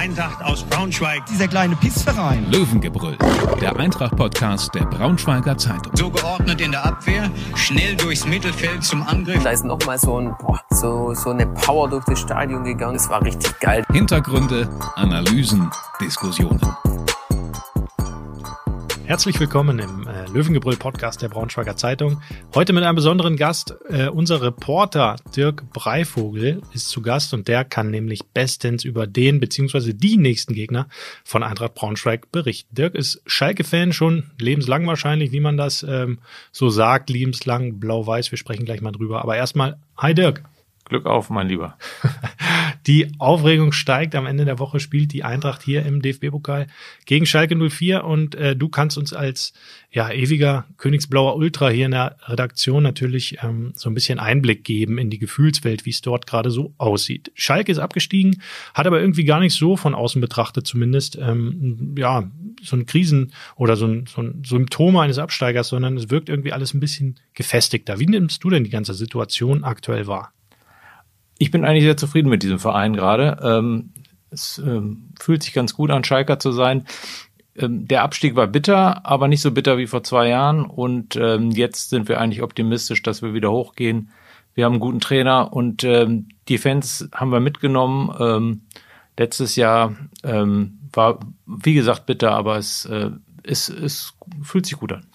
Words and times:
Eintracht 0.00 0.42
aus 0.42 0.62
Braunschweig. 0.62 1.26
Dieser 1.26 1.46
kleine 1.46 1.76
Pissverein. 1.76 2.50
Löwengebrüll, 2.50 3.18
der 3.60 3.76
Eintracht-Podcast 3.76 4.74
der 4.74 4.86
Braunschweiger 4.86 5.58
Zeitung. 5.58 5.94
So 5.94 6.08
geordnet 6.08 6.62
in 6.62 6.70
der 6.70 6.86
Abwehr, 6.86 7.30
schnell 7.54 7.96
durchs 7.96 8.26
Mittelfeld 8.26 8.82
zum 8.82 9.02
Angriff. 9.02 9.42
Da 9.42 9.50
ist 9.50 9.62
nochmal 9.62 9.98
so, 9.98 10.18
ein, 10.18 10.34
boah, 10.40 10.58
so, 10.70 11.12
so 11.12 11.28
eine 11.28 11.46
Power 11.48 11.90
durch 11.90 12.06
das 12.06 12.18
Stadion 12.18 12.64
gegangen. 12.64 12.94
Das 12.94 13.10
war 13.10 13.22
richtig 13.22 13.60
geil. 13.60 13.84
Hintergründe, 13.92 14.70
Analysen, 14.96 15.70
Diskussionen. 16.00 16.60
Herzlich 19.10 19.40
willkommen 19.40 19.80
im 19.80 20.06
äh, 20.06 20.26
Löwengebrüll 20.32 20.76
Podcast 20.76 21.20
der 21.20 21.30
Braunschweiger 21.30 21.76
Zeitung. 21.76 22.22
Heute 22.54 22.72
mit 22.72 22.84
einem 22.84 22.94
besonderen 22.94 23.36
Gast. 23.36 23.74
Äh, 23.88 24.06
unser 24.06 24.40
Reporter 24.40 25.16
Dirk 25.34 25.68
Breivogel 25.72 26.62
ist 26.72 26.90
zu 26.90 27.02
Gast 27.02 27.34
und 27.34 27.48
der 27.48 27.64
kann 27.64 27.90
nämlich 27.90 28.20
bestens 28.32 28.84
über 28.84 29.08
den 29.08 29.40
bzw. 29.40 29.94
die 29.94 30.16
nächsten 30.16 30.54
Gegner 30.54 30.86
von 31.24 31.42
Eintracht 31.42 31.74
Braunschweig 31.74 32.30
berichten. 32.30 32.72
Dirk 32.72 32.94
ist 32.94 33.20
Schalke-Fan 33.26 33.92
schon 33.92 34.30
lebenslang 34.38 34.86
wahrscheinlich, 34.86 35.32
wie 35.32 35.40
man 35.40 35.56
das 35.56 35.82
ähm, 35.82 36.20
so 36.52 36.70
sagt, 36.70 37.10
lebenslang 37.10 37.80
blau-weiß. 37.80 38.30
Wir 38.30 38.38
sprechen 38.38 38.64
gleich 38.64 38.80
mal 38.80 38.92
drüber. 38.92 39.22
Aber 39.22 39.34
erstmal, 39.34 39.76
hi 39.96 40.14
Dirk. 40.14 40.44
Glück 40.84 41.06
auf, 41.06 41.30
mein 41.30 41.48
Lieber. 41.48 41.76
Die 42.90 43.06
Aufregung 43.20 43.70
steigt. 43.70 44.16
Am 44.16 44.26
Ende 44.26 44.44
der 44.44 44.58
Woche 44.58 44.80
spielt 44.80 45.12
die 45.12 45.22
Eintracht 45.22 45.62
hier 45.62 45.86
im 45.86 46.02
DFB-Pokal 46.02 46.66
gegen 47.06 47.24
Schalke 47.24 47.54
04 47.54 48.02
und 48.02 48.34
äh, 48.34 48.56
du 48.56 48.68
kannst 48.68 48.98
uns 48.98 49.12
als 49.12 49.52
ja 49.92 50.10
ewiger 50.10 50.66
Königsblauer 50.76 51.36
Ultra 51.36 51.68
hier 51.68 51.86
in 51.86 51.92
der 51.92 52.16
Redaktion 52.24 52.82
natürlich 52.82 53.38
ähm, 53.44 53.74
so 53.76 53.88
ein 53.88 53.94
bisschen 53.94 54.18
Einblick 54.18 54.64
geben 54.64 54.98
in 54.98 55.08
die 55.08 55.20
Gefühlswelt, 55.20 55.86
wie 55.86 55.90
es 55.90 56.00
dort 56.00 56.26
gerade 56.26 56.50
so 56.50 56.74
aussieht. 56.78 57.30
Schalke 57.36 57.70
ist 57.70 57.78
abgestiegen, 57.78 58.42
hat 58.74 58.88
aber 58.88 59.00
irgendwie 59.00 59.24
gar 59.24 59.38
nicht 59.38 59.54
so 59.54 59.76
von 59.76 59.94
außen 59.94 60.20
betrachtet 60.20 60.66
zumindest 60.66 61.16
ähm, 61.16 61.94
ja 61.96 62.28
so 62.60 62.74
ein 62.74 62.86
Krisen 62.86 63.32
oder 63.54 63.76
so 63.76 63.86
ein, 63.86 64.06
so 64.08 64.20
ein 64.20 64.42
Symptom 64.44 64.96
eines 64.96 65.18
Absteigers, 65.18 65.68
sondern 65.68 65.96
es 65.96 66.10
wirkt 66.10 66.28
irgendwie 66.28 66.52
alles 66.52 66.74
ein 66.74 66.80
bisschen 66.80 67.20
gefestigter. 67.34 68.00
Wie 68.00 68.06
nimmst 68.06 68.42
du 68.42 68.50
denn 68.50 68.64
die 68.64 68.70
ganze 68.70 68.94
Situation 68.94 69.62
aktuell 69.62 70.08
wahr? 70.08 70.32
Ich 71.40 71.50
bin 71.50 71.64
eigentlich 71.64 71.84
sehr 71.84 71.96
zufrieden 71.96 72.28
mit 72.28 72.42
diesem 72.42 72.58
Verein 72.58 72.94
gerade. 72.94 73.38
Ähm, 73.42 73.94
es 74.30 74.58
ähm, 74.58 75.08
fühlt 75.18 75.42
sich 75.42 75.54
ganz 75.54 75.72
gut 75.72 75.90
an, 75.90 76.04
Schalker 76.04 76.38
zu 76.38 76.52
sein. 76.52 76.84
Ähm, 77.56 77.88
der 77.88 78.02
Abstieg 78.02 78.36
war 78.36 78.46
bitter, 78.46 79.06
aber 79.06 79.26
nicht 79.26 79.40
so 79.40 79.50
bitter 79.50 79.78
wie 79.78 79.86
vor 79.86 80.02
zwei 80.04 80.28
Jahren. 80.28 80.66
Und 80.66 81.16
ähm, 81.16 81.50
jetzt 81.50 81.88
sind 81.88 82.10
wir 82.10 82.20
eigentlich 82.20 82.42
optimistisch, 82.42 83.02
dass 83.02 83.22
wir 83.22 83.32
wieder 83.32 83.50
hochgehen. 83.50 84.10
Wir 84.54 84.66
haben 84.66 84.74
einen 84.74 84.80
guten 84.80 85.00
Trainer 85.00 85.50
und 85.54 85.82
ähm, 85.82 86.28
die 86.48 86.58
Fans 86.58 87.08
haben 87.14 87.32
wir 87.32 87.40
mitgenommen. 87.40 88.14
Ähm, 88.20 88.60
letztes 89.16 89.56
Jahr 89.56 89.96
war, 90.22 91.20
wie 91.46 91.74
gesagt, 91.74 92.04
bitter, 92.04 92.32
aber 92.32 92.58
es, 92.58 92.84
äh, 92.84 93.10
es, 93.44 93.70
es 93.70 94.12
fühlt 94.42 94.66
sich 94.66 94.76
gut 94.76 94.92
an. 94.92 95.06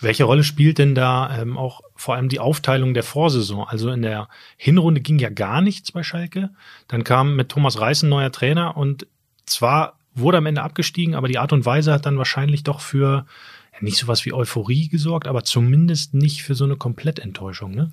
Welche 0.00 0.24
Rolle 0.24 0.44
spielt 0.44 0.78
denn 0.78 0.94
da 0.94 1.40
ähm, 1.40 1.56
auch 1.56 1.80
vor 1.96 2.14
allem 2.14 2.28
die 2.28 2.40
Aufteilung 2.40 2.94
der 2.94 3.02
Vorsaison? 3.02 3.66
Also 3.66 3.90
in 3.90 4.02
der 4.02 4.28
Hinrunde 4.56 5.00
ging 5.00 5.18
ja 5.18 5.30
gar 5.30 5.60
nichts 5.60 5.92
bei 5.92 6.02
Schalke. 6.02 6.50
Dann 6.86 7.04
kam 7.04 7.36
mit 7.36 7.48
Thomas 7.48 7.80
Reis 7.80 8.02
ein 8.02 8.08
neuer 8.08 8.32
Trainer 8.32 8.76
und 8.76 9.06
zwar 9.46 9.98
wurde 10.14 10.38
am 10.38 10.46
Ende 10.46 10.62
abgestiegen, 10.62 11.14
aber 11.14 11.28
die 11.28 11.38
Art 11.38 11.52
und 11.52 11.66
Weise 11.66 11.92
hat 11.92 12.06
dann 12.06 12.18
wahrscheinlich 12.18 12.64
doch 12.64 12.80
für 12.80 13.26
ja, 13.72 13.78
nicht 13.80 13.96
sowas 13.96 14.24
wie 14.24 14.32
Euphorie 14.32 14.88
gesorgt, 14.88 15.26
aber 15.26 15.44
zumindest 15.44 16.14
nicht 16.14 16.42
für 16.42 16.54
so 16.54 16.64
eine 16.64 16.76
Komplettenttäuschung, 16.76 17.72
ne? 17.72 17.92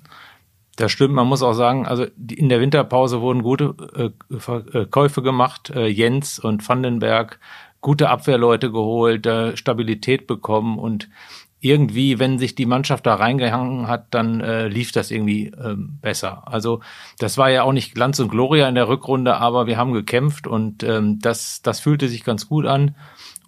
Das 0.76 0.92
stimmt, 0.92 1.14
man 1.14 1.26
muss 1.26 1.42
auch 1.42 1.54
sagen, 1.54 1.86
also 1.86 2.04
in 2.30 2.50
der 2.50 2.60
Winterpause 2.60 3.22
wurden 3.22 3.42
gute 3.42 3.74
äh, 3.94 4.86
Käufe 4.86 5.22
gemacht. 5.22 5.70
Äh, 5.70 5.86
Jens 5.86 6.38
und 6.38 6.68
Vandenberg, 6.68 7.40
gute 7.80 8.10
Abwehrleute 8.10 8.70
geholt, 8.70 9.24
äh, 9.24 9.56
Stabilität 9.56 10.26
bekommen 10.26 10.78
und 10.78 11.08
irgendwie, 11.66 12.18
wenn 12.18 12.38
sich 12.38 12.54
die 12.54 12.66
Mannschaft 12.66 13.06
da 13.06 13.14
reingehangen 13.14 13.88
hat, 13.88 14.06
dann 14.12 14.40
äh, 14.40 14.68
lief 14.68 14.92
das 14.92 15.10
irgendwie 15.10 15.46
ähm, 15.48 15.98
besser. 16.00 16.42
Also 16.46 16.80
das 17.18 17.38
war 17.38 17.50
ja 17.50 17.62
auch 17.62 17.72
nicht 17.72 17.94
Glanz 17.94 18.18
und 18.18 18.28
Gloria 18.28 18.68
in 18.68 18.74
der 18.74 18.88
Rückrunde, 18.88 19.36
aber 19.36 19.66
wir 19.66 19.76
haben 19.76 19.92
gekämpft 19.92 20.46
und 20.46 20.82
ähm, 20.82 21.18
das, 21.20 21.62
das 21.62 21.80
fühlte 21.80 22.08
sich 22.08 22.24
ganz 22.24 22.48
gut 22.48 22.66
an. 22.66 22.94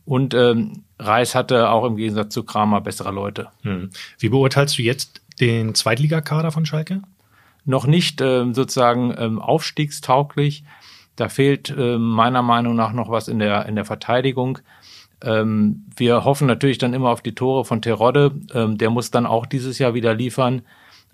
Und 0.05 0.33
ähm, 0.33 0.85
Reis 0.99 1.35
hatte 1.35 1.69
auch 1.71 1.85
im 1.85 1.97
Gegensatz 1.97 2.33
zu 2.33 2.43
Kramer 2.43 2.81
bessere 2.81 3.13
Leute. 3.13 3.49
Hm. 3.63 3.91
Wie 4.19 4.31
beurteilst 4.31 4.79
du 4.79 4.83
jetzt 4.83 5.21
den 5.39 5.75
Zweitligakader 5.75 6.51
von 6.51 6.65
Schalke? 6.65 7.03
Noch 7.65 7.87
nicht 7.87 8.23
ähm, 8.23 8.55
sozusagen 8.55 9.15
ähm, 9.19 9.39
aufstiegstauglich. 9.39 10.65
Da 11.17 11.29
fehlt 11.29 11.75
äh, 11.77 11.99
meiner 11.99 12.43
Meinung 12.43 12.75
nach 12.75 12.93
noch 12.93 13.11
was 13.11 13.29
in 13.29 13.39
der, 13.39 13.67
in 13.67 13.75
der 13.75 13.85
Verteidigung. 13.85 14.61
Ähm, 15.23 15.87
wir 15.97 16.25
hoffen 16.25 16.47
natürlich 16.47 16.79
dann 16.79 16.95
immer 16.95 17.11
auf 17.11 17.23
die 17.23 17.35
Tore 17.35 17.65
von 17.65 17.83
Terodde. 17.83 18.33
Ähm, 18.53 18.79
der 18.79 18.91
muss 18.91 19.11
dann 19.11 19.27
auch 19.27 19.47
dieses 19.47 19.79
Jahr 19.79 19.95
wieder 19.95 20.15
liefern. 20.15 20.63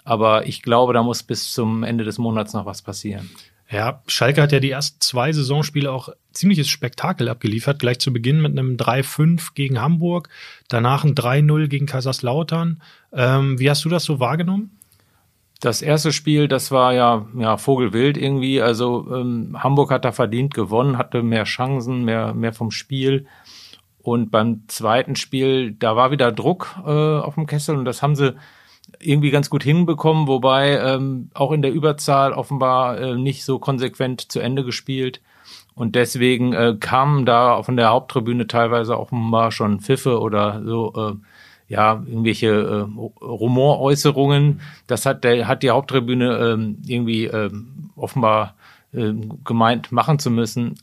Aber 0.04 0.46
ich 0.46 0.62
glaube, 0.62 0.92
da 0.92 1.02
muss 1.02 1.22
bis 1.22 1.52
zum 1.52 1.82
Ende 1.82 2.04
des 2.04 2.18
Monats 2.18 2.52
noch 2.52 2.66
was 2.66 2.82
passieren. 2.82 3.30
Ja, 3.70 4.02
Schalke 4.06 4.42
hat 4.42 4.52
ja 4.52 4.60
die 4.60 4.70
ersten 4.70 5.00
zwei 5.00 5.32
Saisonspiele 5.32 5.90
auch 5.90 6.10
ziemliches 6.32 6.68
Spektakel 6.68 7.28
abgeliefert. 7.28 7.78
Gleich 7.78 7.98
zu 7.98 8.12
Beginn 8.12 8.42
mit 8.42 8.52
einem 8.52 8.76
3-5 8.76 9.54
gegen 9.54 9.80
Hamburg, 9.80 10.28
danach 10.68 11.04
ein 11.04 11.14
3-0 11.14 11.68
gegen 11.68 11.86
Kaiserslautern. 11.86 12.82
Ähm, 13.12 13.58
wie 13.58 13.70
hast 13.70 13.84
du 13.84 13.88
das 13.88 14.04
so 14.04 14.20
wahrgenommen? 14.20 14.78
Das 15.60 15.80
erste 15.80 16.12
Spiel, 16.12 16.46
das 16.46 16.72
war 16.72 16.92
ja, 16.92 17.26
ja 17.38 17.56
Vogelwild 17.56 18.18
irgendwie. 18.18 18.60
Also 18.60 19.08
ähm, 19.10 19.56
Hamburg 19.58 19.90
hat 19.90 20.04
da 20.04 20.12
verdient 20.12 20.52
gewonnen, 20.52 20.98
hatte 20.98 21.22
mehr 21.22 21.44
Chancen, 21.44 22.04
mehr, 22.04 22.34
mehr 22.34 22.52
vom 22.52 22.70
Spiel. 22.70 23.26
Und 24.04 24.30
beim 24.30 24.64
zweiten 24.68 25.16
Spiel, 25.16 25.72
da 25.72 25.96
war 25.96 26.10
wieder 26.10 26.30
Druck 26.30 26.76
äh, 26.84 26.90
auf 26.90 27.36
dem 27.36 27.46
Kessel 27.46 27.74
und 27.74 27.86
das 27.86 28.02
haben 28.02 28.14
sie 28.14 28.36
irgendwie 29.00 29.30
ganz 29.30 29.48
gut 29.48 29.62
hinbekommen, 29.64 30.26
wobei 30.26 30.78
ähm, 30.78 31.30
auch 31.32 31.52
in 31.52 31.62
der 31.62 31.72
Überzahl 31.72 32.34
offenbar 32.34 33.00
äh, 33.00 33.14
nicht 33.16 33.46
so 33.46 33.58
konsequent 33.58 34.30
zu 34.30 34.40
Ende 34.40 34.62
gespielt. 34.62 35.22
Und 35.74 35.94
deswegen 35.94 36.52
äh, 36.52 36.76
kamen 36.78 37.24
da 37.24 37.62
von 37.62 37.78
der 37.78 37.88
Haupttribüne 37.88 38.46
teilweise 38.46 39.00
offenbar 39.00 39.50
schon 39.52 39.80
Pfiffe 39.80 40.20
oder 40.20 40.62
so, 40.66 40.92
äh, 40.94 41.72
ja, 41.72 42.02
irgendwelche 42.06 42.48
äh, 42.48 43.24
Rumoräußerungen. 43.24 44.60
Das 44.86 45.06
hat, 45.06 45.24
der, 45.24 45.48
hat 45.48 45.62
die 45.62 45.70
Haupttribüne 45.70 46.36
äh, 46.36 46.92
irgendwie 46.92 47.24
äh, 47.24 47.50
offenbar 47.96 48.54
äh, 48.92 49.14
gemeint 49.44 49.92
machen 49.92 50.18
zu 50.18 50.30
müssen 50.30 50.74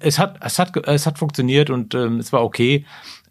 es 0.00 0.18
hat, 0.18 0.38
es 0.42 0.58
hat, 0.58 0.76
es 0.86 1.06
hat 1.06 1.18
funktioniert 1.18 1.70
und 1.70 1.94
ähm, 1.94 2.18
es 2.18 2.32
war 2.32 2.42
okay. 2.42 2.84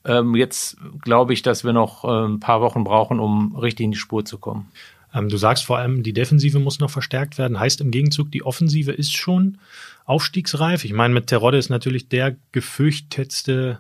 Ähm, 0.06 0.36
jetzt 0.36 0.78
glaube 1.02 1.34
ich, 1.34 1.42
dass 1.42 1.64
wir 1.64 1.74
noch 1.74 2.06
äh, 2.06 2.28
ein 2.28 2.40
paar 2.40 2.62
Wochen 2.62 2.84
brauchen, 2.84 3.20
um 3.20 3.56
richtig 3.56 3.84
in 3.84 3.92
die 3.92 3.98
Spur 3.98 4.26
zu 4.26 4.38
kommen. 4.38 4.72
Ähm, 5.14 5.30
du 5.30 5.38
sagst 5.38 5.66
vor 5.66 5.78
allem, 5.78 6.04
die 6.04 6.14
Defensive 6.14 6.60
muss 6.60 6.80
noch 6.80 6.90
verstärkt 6.90 7.38
werden. 7.38 7.60
Heißt 7.60 7.82
im 7.82 7.92
Gegenzug, 7.92 8.32
die 8.32 8.44
Offensive 8.44 8.92
ist 8.92 9.16
schon 9.16 9.58
aufstiegsreif. 10.06 10.86
Ich 10.86 10.94
meine, 10.94 11.14
mit 11.14 11.28
Terodde 11.28 11.58
ist 11.58 11.70
natürlich 11.70 12.08
der 12.08 12.36
gefürchtetste 12.52 13.80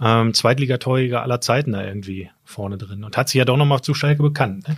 ähm, 0.00 0.34
Zweitligatorjäger 0.34 1.22
aller 1.22 1.40
Zeiten 1.40 1.72
da 1.72 1.84
irgendwie 1.84 2.30
vorne 2.44 2.78
drin 2.78 3.04
und 3.04 3.16
hat 3.16 3.28
sich 3.28 3.38
ja 3.38 3.44
doch 3.44 3.56
nochmal 3.56 3.82
zu 3.82 3.94
Schalke 3.94 4.22
bekannt. 4.22 4.68
Ne? 4.68 4.76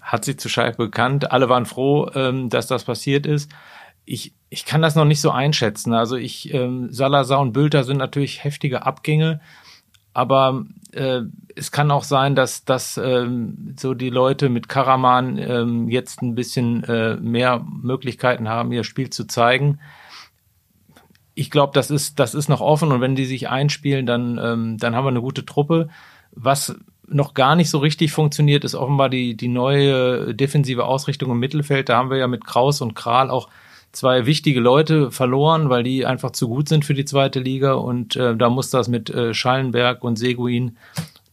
Hat 0.00 0.24
sich 0.24 0.38
zu 0.38 0.48
Schalke 0.48 0.78
bekannt. 0.78 1.30
Alle 1.32 1.48
waren 1.48 1.66
froh, 1.66 2.10
ähm, 2.14 2.48
dass 2.48 2.66
das 2.66 2.84
passiert 2.84 3.26
ist 3.26 3.50
ich, 4.04 4.34
ich 4.50 4.64
kann 4.64 4.82
das 4.82 4.94
noch 4.94 5.04
nicht 5.04 5.20
so 5.20 5.30
einschätzen. 5.30 5.94
Also 5.94 6.16
ich, 6.16 6.52
ähm, 6.52 6.92
Salazar 6.92 7.40
und 7.40 7.52
Bülter 7.52 7.84
sind 7.84 7.96
natürlich 7.96 8.44
heftige 8.44 8.84
Abgänge, 8.86 9.40
aber 10.12 10.64
äh, 10.92 11.22
es 11.56 11.72
kann 11.72 11.90
auch 11.90 12.04
sein, 12.04 12.34
dass, 12.34 12.64
dass 12.64 12.96
ähm, 12.98 13.74
so 13.78 13.94
die 13.94 14.10
Leute 14.10 14.48
mit 14.48 14.68
Karaman 14.68 15.38
ähm, 15.38 15.88
jetzt 15.88 16.22
ein 16.22 16.34
bisschen 16.34 16.84
äh, 16.84 17.16
mehr 17.16 17.64
Möglichkeiten 17.82 18.48
haben, 18.48 18.72
ihr 18.72 18.84
Spiel 18.84 19.10
zu 19.10 19.26
zeigen. 19.26 19.80
Ich 21.34 21.50
glaube, 21.50 21.72
das 21.74 21.90
ist, 21.90 22.20
das 22.20 22.34
ist 22.34 22.48
noch 22.48 22.60
offen 22.60 22.92
und 22.92 23.00
wenn 23.00 23.16
die 23.16 23.24
sich 23.24 23.48
einspielen, 23.48 24.06
dann, 24.06 24.38
ähm, 24.40 24.78
dann 24.78 24.94
haben 24.94 25.04
wir 25.04 25.08
eine 25.08 25.20
gute 25.20 25.44
Truppe. 25.44 25.88
Was 26.30 26.76
noch 27.06 27.34
gar 27.34 27.56
nicht 27.56 27.70
so 27.70 27.78
richtig 27.78 28.12
funktioniert, 28.12 28.64
ist 28.64 28.76
offenbar 28.76 29.08
die, 29.08 29.36
die 29.36 29.48
neue 29.48 30.34
defensive 30.34 30.84
Ausrichtung 30.84 31.32
im 31.32 31.38
Mittelfeld. 31.38 31.88
Da 31.88 31.96
haben 31.96 32.10
wir 32.10 32.18
ja 32.18 32.28
mit 32.28 32.44
Kraus 32.44 32.80
und 32.80 32.94
Kral 32.94 33.30
auch 33.30 33.48
zwei 33.94 34.26
wichtige 34.26 34.60
Leute 34.60 35.10
verloren, 35.10 35.70
weil 35.70 35.82
die 35.82 36.04
einfach 36.04 36.32
zu 36.32 36.48
gut 36.48 36.68
sind 36.68 36.84
für 36.84 36.94
die 36.94 37.04
zweite 37.04 37.40
Liga 37.40 37.74
und 37.74 38.16
äh, 38.16 38.36
da 38.36 38.50
muss 38.50 38.70
das 38.70 38.88
mit 38.88 39.10
äh, 39.10 39.34
Schallenberg 39.34 40.04
und 40.04 40.16
Seguin, 40.16 40.76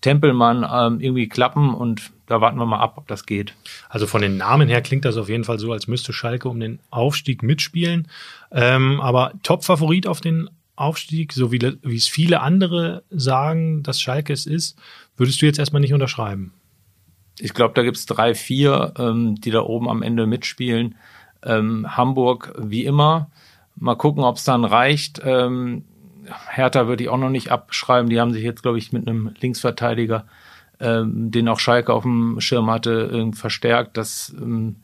Tempelmann 0.02 0.66
ähm, 0.70 1.00
irgendwie 1.00 1.28
klappen 1.28 1.74
und 1.74 2.12
da 2.26 2.42
warten 2.42 2.58
wir 2.58 2.66
mal 2.66 2.80
ab, 2.80 2.94
ob 2.98 3.08
das 3.08 3.26
geht. 3.26 3.54
Also 3.90 4.08
von 4.08 4.22
den 4.22 4.38
Namen 4.38 4.68
her 4.68 4.82
klingt 4.82 5.06
das 5.06 5.18
auf 5.18 5.30
jeden 5.30 5.44
Fall 5.44 5.60
so, 5.60 5.72
als 5.72 5.88
müsste 5.88 6.14
Schalke 6.14 6.50
um 6.50 6.60
den 6.60 6.80
Aufstieg 6.90 7.44
mitspielen. 7.44 8.08
Ähm, 8.52 9.00
aber 9.02 9.34
Top-Favorit 9.44 10.08
auf 10.08 10.22
den 10.22 10.50
Aufstieg, 10.76 11.34
so 11.34 11.52
wie, 11.52 11.60
wie 11.84 11.96
es 11.96 12.08
viele 12.08 12.42
andere 12.42 13.04
sagen, 13.12 13.84
dass 13.84 14.02
Schalke 14.02 14.34
es 14.34 14.46
ist, 14.46 14.80
würdest 15.18 15.42
du 15.42 15.46
jetzt 15.46 15.60
erstmal 15.60 15.82
nicht 15.82 15.94
unterschreiben? 15.94 16.54
Ich 17.38 17.54
glaube, 17.54 17.74
da 17.76 17.84
gibt 17.84 17.98
es 17.98 18.06
drei, 18.06 18.34
vier, 18.34 18.94
ähm, 18.98 19.36
die 19.40 19.52
da 19.52 19.62
oben 19.62 19.90
am 19.90 20.02
Ende 20.02 20.26
mitspielen. 20.26 20.96
Ähm, 21.44 21.98
Hamburg 21.98 22.54
wie 22.58 22.86
immer. 22.86 23.30
Mal 23.76 23.96
gucken, 23.96 24.24
ob 24.24 24.38
es 24.38 24.44
dann 24.44 24.66
reicht. 24.66 25.22
Ähm, 25.24 25.84
Hertha 26.50 26.88
würde 26.88 27.04
ich 27.04 27.10
auch 27.10 27.18
noch 27.18 27.30
nicht 27.30 27.52
abschreiben. 27.52 28.10
Die 28.10 28.20
haben 28.20 28.34
sich 28.34 28.44
jetzt, 28.44 28.62
glaube 28.62 28.78
ich, 28.78 28.92
mit 28.92 29.08
einem 29.08 29.32
Linksverteidiger, 29.40 30.26
ähm, 30.80 31.32
den 31.32 31.48
auch 31.48 31.60
Schalke 31.60 31.94
auf 31.94 32.04
dem 32.04 32.40
Schirm 32.40 32.70
hatte, 32.70 33.10
äh, 33.12 33.36
verstärkt. 33.36 33.98
Das, 33.98 34.34
ähm, 34.40 34.78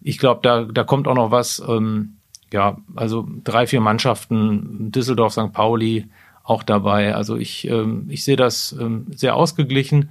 ich 0.00 0.18
glaube, 0.18 0.40
da, 0.42 0.64
da 0.64 0.84
kommt 0.84 1.08
auch 1.08 1.14
noch 1.14 1.30
was. 1.30 1.62
Ähm, 1.66 2.16
ja, 2.52 2.76
also 2.94 3.26
drei, 3.44 3.66
vier 3.66 3.80
Mannschaften, 3.80 4.92
Düsseldorf, 4.92 5.32
St. 5.32 5.52
Pauli 5.52 6.08
auch 6.44 6.62
dabei. 6.62 7.14
Also 7.14 7.36
ich, 7.36 7.66
ähm, 7.68 8.06
ich 8.08 8.24
sehe 8.24 8.36
das 8.36 8.76
ähm, 8.78 9.06
sehr 9.14 9.36
ausgeglichen. 9.36 10.10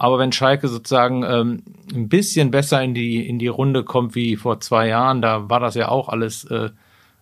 Aber 0.00 0.18
wenn 0.18 0.32
Schalke 0.32 0.66
sozusagen 0.66 1.24
ähm, 1.24 1.62
ein 1.94 2.08
bisschen 2.08 2.50
besser 2.50 2.82
in 2.82 2.94
die, 2.94 3.28
in 3.28 3.38
die 3.38 3.48
Runde 3.48 3.84
kommt 3.84 4.14
wie 4.14 4.36
vor 4.36 4.58
zwei 4.58 4.88
Jahren, 4.88 5.20
da 5.20 5.50
war 5.50 5.60
das 5.60 5.74
ja 5.74 5.90
auch 5.90 6.08
alles 6.08 6.44
äh, 6.44 6.70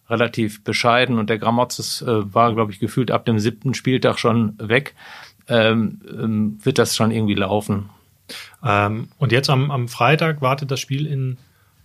relativ 0.08 0.62
bescheiden 0.62 1.18
und 1.18 1.28
der 1.28 1.40
Gramotzes 1.40 2.02
äh, 2.02 2.32
war, 2.32 2.54
glaube 2.54 2.70
ich, 2.70 2.78
gefühlt 2.78 3.10
ab 3.10 3.24
dem 3.24 3.40
siebten 3.40 3.74
Spieltag 3.74 4.20
schon 4.20 4.54
weg, 4.60 4.94
ähm, 5.48 6.00
ähm, 6.08 6.58
wird 6.62 6.78
das 6.78 6.94
schon 6.94 7.10
irgendwie 7.10 7.34
laufen. 7.34 7.90
Ähm, 8.64 9.08
und 9.18 9.32
jetzt 9.32 9.50
am, 9.50 9.72
am 9.72 9.88
Freitag 9.88 10.40
wartet 10.40 10.70
das 10.70 10.78
Spiel 10.78 11.04
in 11.08 11.36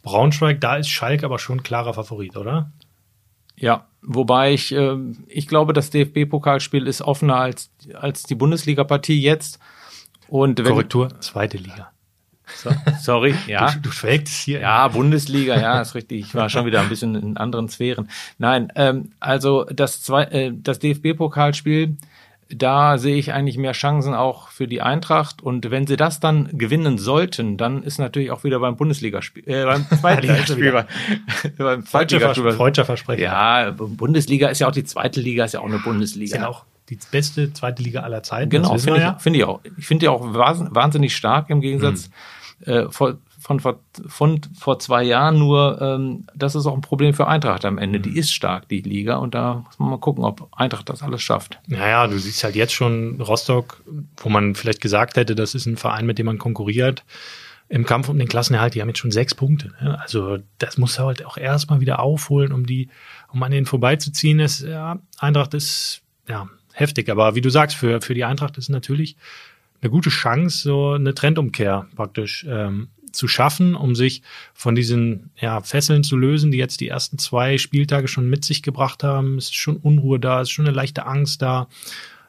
Braunschweig. 0.03 0.61
Da 0.61 0.75
ist 0.75 0.89
Schalke 0.89 1.25
aber 1.25 1.39
schon 1.39 1.63
klarer 1.63 1.95
Favorit, 1.95 2.37
oder? 2.37 2.71
Ja, 3.55 3.87
wobei 4.03 4.53
ich, 4.53 4.71
äh, 4.71 4.95
ich 5.27 5.47
glaube, 5.47 5.73
das 5.73 5.89
DFB-Pokalspiel 5.89 6.85
ist 6.85 7.01
offener 7.01 7.37
als, 7.37 7.71
als 7.95 8.21
die 8.21 8.35
Bundesliga-Partie 8.35 9.19
jetzt. 9.19 9.59
Und 10.33 10.57
wenn, 10.57 10.65
Korrektur, 10.65 11.09
zweite 11.19 11.57
Liga. 11.57 11.91
So, 12.55 12.71
sorry, 12.99 13.35
ja. 13.47 13.69
Du, 13.69 13.81
du 13.81 13.91
schwelgst 13.91 14.33
hier. 14.33 14.61
Ja, 14.61 14.87
Bundesliga, 14.87 15.61
ja, 15.61 15.79
ist 15.79 15.93
richtig. 15.93 16.21
Ich 16.21 16.33
war 16.33 16.49
schon 16.49 16.65
wieder 16.65 16.81
ein 16.81 16.89
bisschen 16.89 17.13
in 17.13 17.37
anderen 17.37 17.69
Sphären. 17.69 18.09
Nein, 18.39 18.73
ähm, 18.75 19.11
also 19.19 19.65
das, 19.65 20.01
zwei, 20.01 20.23
äh, 20.23 20.51
das 20.51 20.79
DFB-Pokalspiel, 20.79 21.97
da 22.49 22.97
sehe 22.97 23.17
ich 23.17 23.31
eigentlich 23.31 23.59
mehr 23.59 23.73
Chancen 23.73 24.15
auch 24.15 24.47
für 24.47 24.67
die 24.67 24.81
Eintracht. 24.81 25.43
Und 25.43 25.69
wenn 25.69 25.85
sie 25.85 25.97
das 25.97 26.19
dann 26.19 26.49
gewinnen 26.57 26.97
sollten, 26.97 27.57
dann 27.57 27.83
ist 27.83 27.99
natürlich 27.99 28.31
auch 28.31 28.43
wieder 28.43 28.59
beim 28.59 28.75
Bundesligaspiel, 28.75 29.47
äh, 29.47 29.65
beim 29.65 29.85
Zweitligaspiel, 29.99 30.83
beim. 31.59 31.83
Freudscher 31.83 32.85
Versprechen. 32.85 33.21
Ja, 33.21 33.69
Bundesliga 33.69 34.47
ist 34.47 34.57
ja 34.57 34.67
auch 34.67 34.71
die 34.71 34.83
zweite 34.83 35.21
Liga, 35.21 35.45
ist 35.45 35.53
ja 35.53 35.59
auch 35.59 35.67
eine 35.67 35.77
Bundesliga. 35.77 36.37
Ist 36.37 36.41
ja 36.41 36.47
auch 36.47 36.65
die 36.97 37.07
beste 37.11 37.53
zweite 37.53 37.83
Liga 37.83 38.01
aller 38.01 38.23
Zeiten. 38.23 38.49
Genau, 38.49 38.77
finde 38.77 38.97
ich, 38.97 39.03
ja. 39.03 39.17
finde 39.19 39.39
ich 39.39 39.45
auch. 39.45 39.61
Ich 39.77 39.87
finde 39.87 40.03
die 40.03 40.07
auch 40.09 40.23
wahns- 40.33 40.67
wahnsinnig 40.73 41.15
stark 41.15 41.49
im 41.49 41.61
Gegensatz 41.61 42.09
äh, 42.65 42.85
vor, 42.89 43.17
von, 43.39 43.59
von, 43.59 43.75
von 44.07 44.41
vor 44.57 44.79
zwei 44.79 45.03
Jahren. 45.03 45.37
Nur 45.37 45.81
ähm, 45.81 46.25
das 46.33 46.55
ist 46.55 46.65
auch 46.65 46.73
ein 46.73 46.81
Problem 46.81 47.13
für 47.13 47.27
Eintracht 47.27 47.65
am 47.65 47.77
Ende. 47.77 47.99
Die 47.99 48.17
ist 48.17 48.33
stark, 48.33 48.69
die 48.69 48.81
Liga. 48.81 49.17
Und 49.17 49.35
da 49.35 49.63
muss 49.65 49.79
man 49.79 49.89
mal 49.89 49.99
gucken, 49.99 50.23
ob 50.23 50.47
Eintracht 50.53 50.89
das 50.89 51.03
alles 51.03 51.21
schafft. 51.21 51.59
Naja, 51.67 52.07
du 52.07 52.17
siehst 52.17 52.43
halt 52.43 52.55
jetzt 52.55 52.73
schon 52.73 53.19
Rostock, 53.19 53.81
wo 54.17 54.29
man 54.29 54.55
vielleicht 54.55 54.81
gesagt 54.81 55.17
hätte, 55.17 55.35
das 55.35 55.55
ist 55.55 55.65
ein 55.65 55.77
Verein, 55.77 56.05
mit 56.05 56.19
dem 56.19 56.25
man 56.25 56.37
konkurriert. 56.37 57.03
Im 57.69 57.85
Kampf 57.85 58.07
um 58.09 58.19
den 58.19 58.27
Klassenerhalt, 58.27 58.75
die 58.75 58.81
haben 58.81 58.89
jetzt 58.89 58.99
schon 58.99 59.11
sechs 59.11 59.33
Punkte. 59.33 59.73
Ne? 59.81 59.99
Also 59.99 60.37
das 60.59 60.77
muss 60.77 60.99
er 60.99 61.05
halt 61.05 61.25
auch 61.25 61.37
erstmal 61.37 61.79
wieder 61.79 61.99
aufholen, 61.99 62.51
um 62.51 62.65
die, 62.65 62.89
um 63.31 63.41
an 63.41 63.51
denen 63.51 63.65
vorbeizuziehen. 63.65 64.39
Ist, 64.39 64.61
ja, 64.61 64.99
Eintracht 65.17 65.53
ist 65.53 66.01
ja 66.27 66.47
heftig, 66.73 67.09
aber 67.09 67.35
wie 67.35 67.41
du 67.41 67.49
sagst, 67.49 67.75
für, 67.75 68.01
für 68.01 68.13
die 68.13 68.25
Eintracht 68.25 68.57
ist 68.57 68.69
natürlich 68.69 69.15
eine 69.81 69.89
gute 69.89 70.09
Chance, 70.09 70.63
so 70.63 70.91
eine 70.91 71.13
Trendumkehr 71.13 71.87
praktisch 71.95 72.45
ähm, 72.49 72.87
zu 73.11 73.27
schaffen, 73.27 73.75
um 73.75 73.95
sich 73.95 74.23
von 74.53 74.75
diesen 74.75 75.31
ja, 75.39 75.61
Fesseln 75.61 76.03
zu 76.03 76.17
lösen, 76.17 76.51
die 76.51 76.57
jetzt 76.57 76.81
die 76.81 76.87
ersten 76.87 77.17
zwei 77.17 77.57
Spieltage 77.57 78.07
schon 78.07 78.29
mit 78.29 78.43
sich 78.43 78.63
gebracht 78.63 79.03
haben. 79.03 79.37
Es 79.37 79.45
ist 79.45 79.55
schon 79.55 79.77
Unruhe 79.77 80.19
da, 80.19 80.41
es 80.41 80.49
ist 80.49 80.53
schon 80.53 80.65
eine 80.65 80.75
leichte 80.75 81.05
Angst 81.05 81.41
da. 81.41 81.67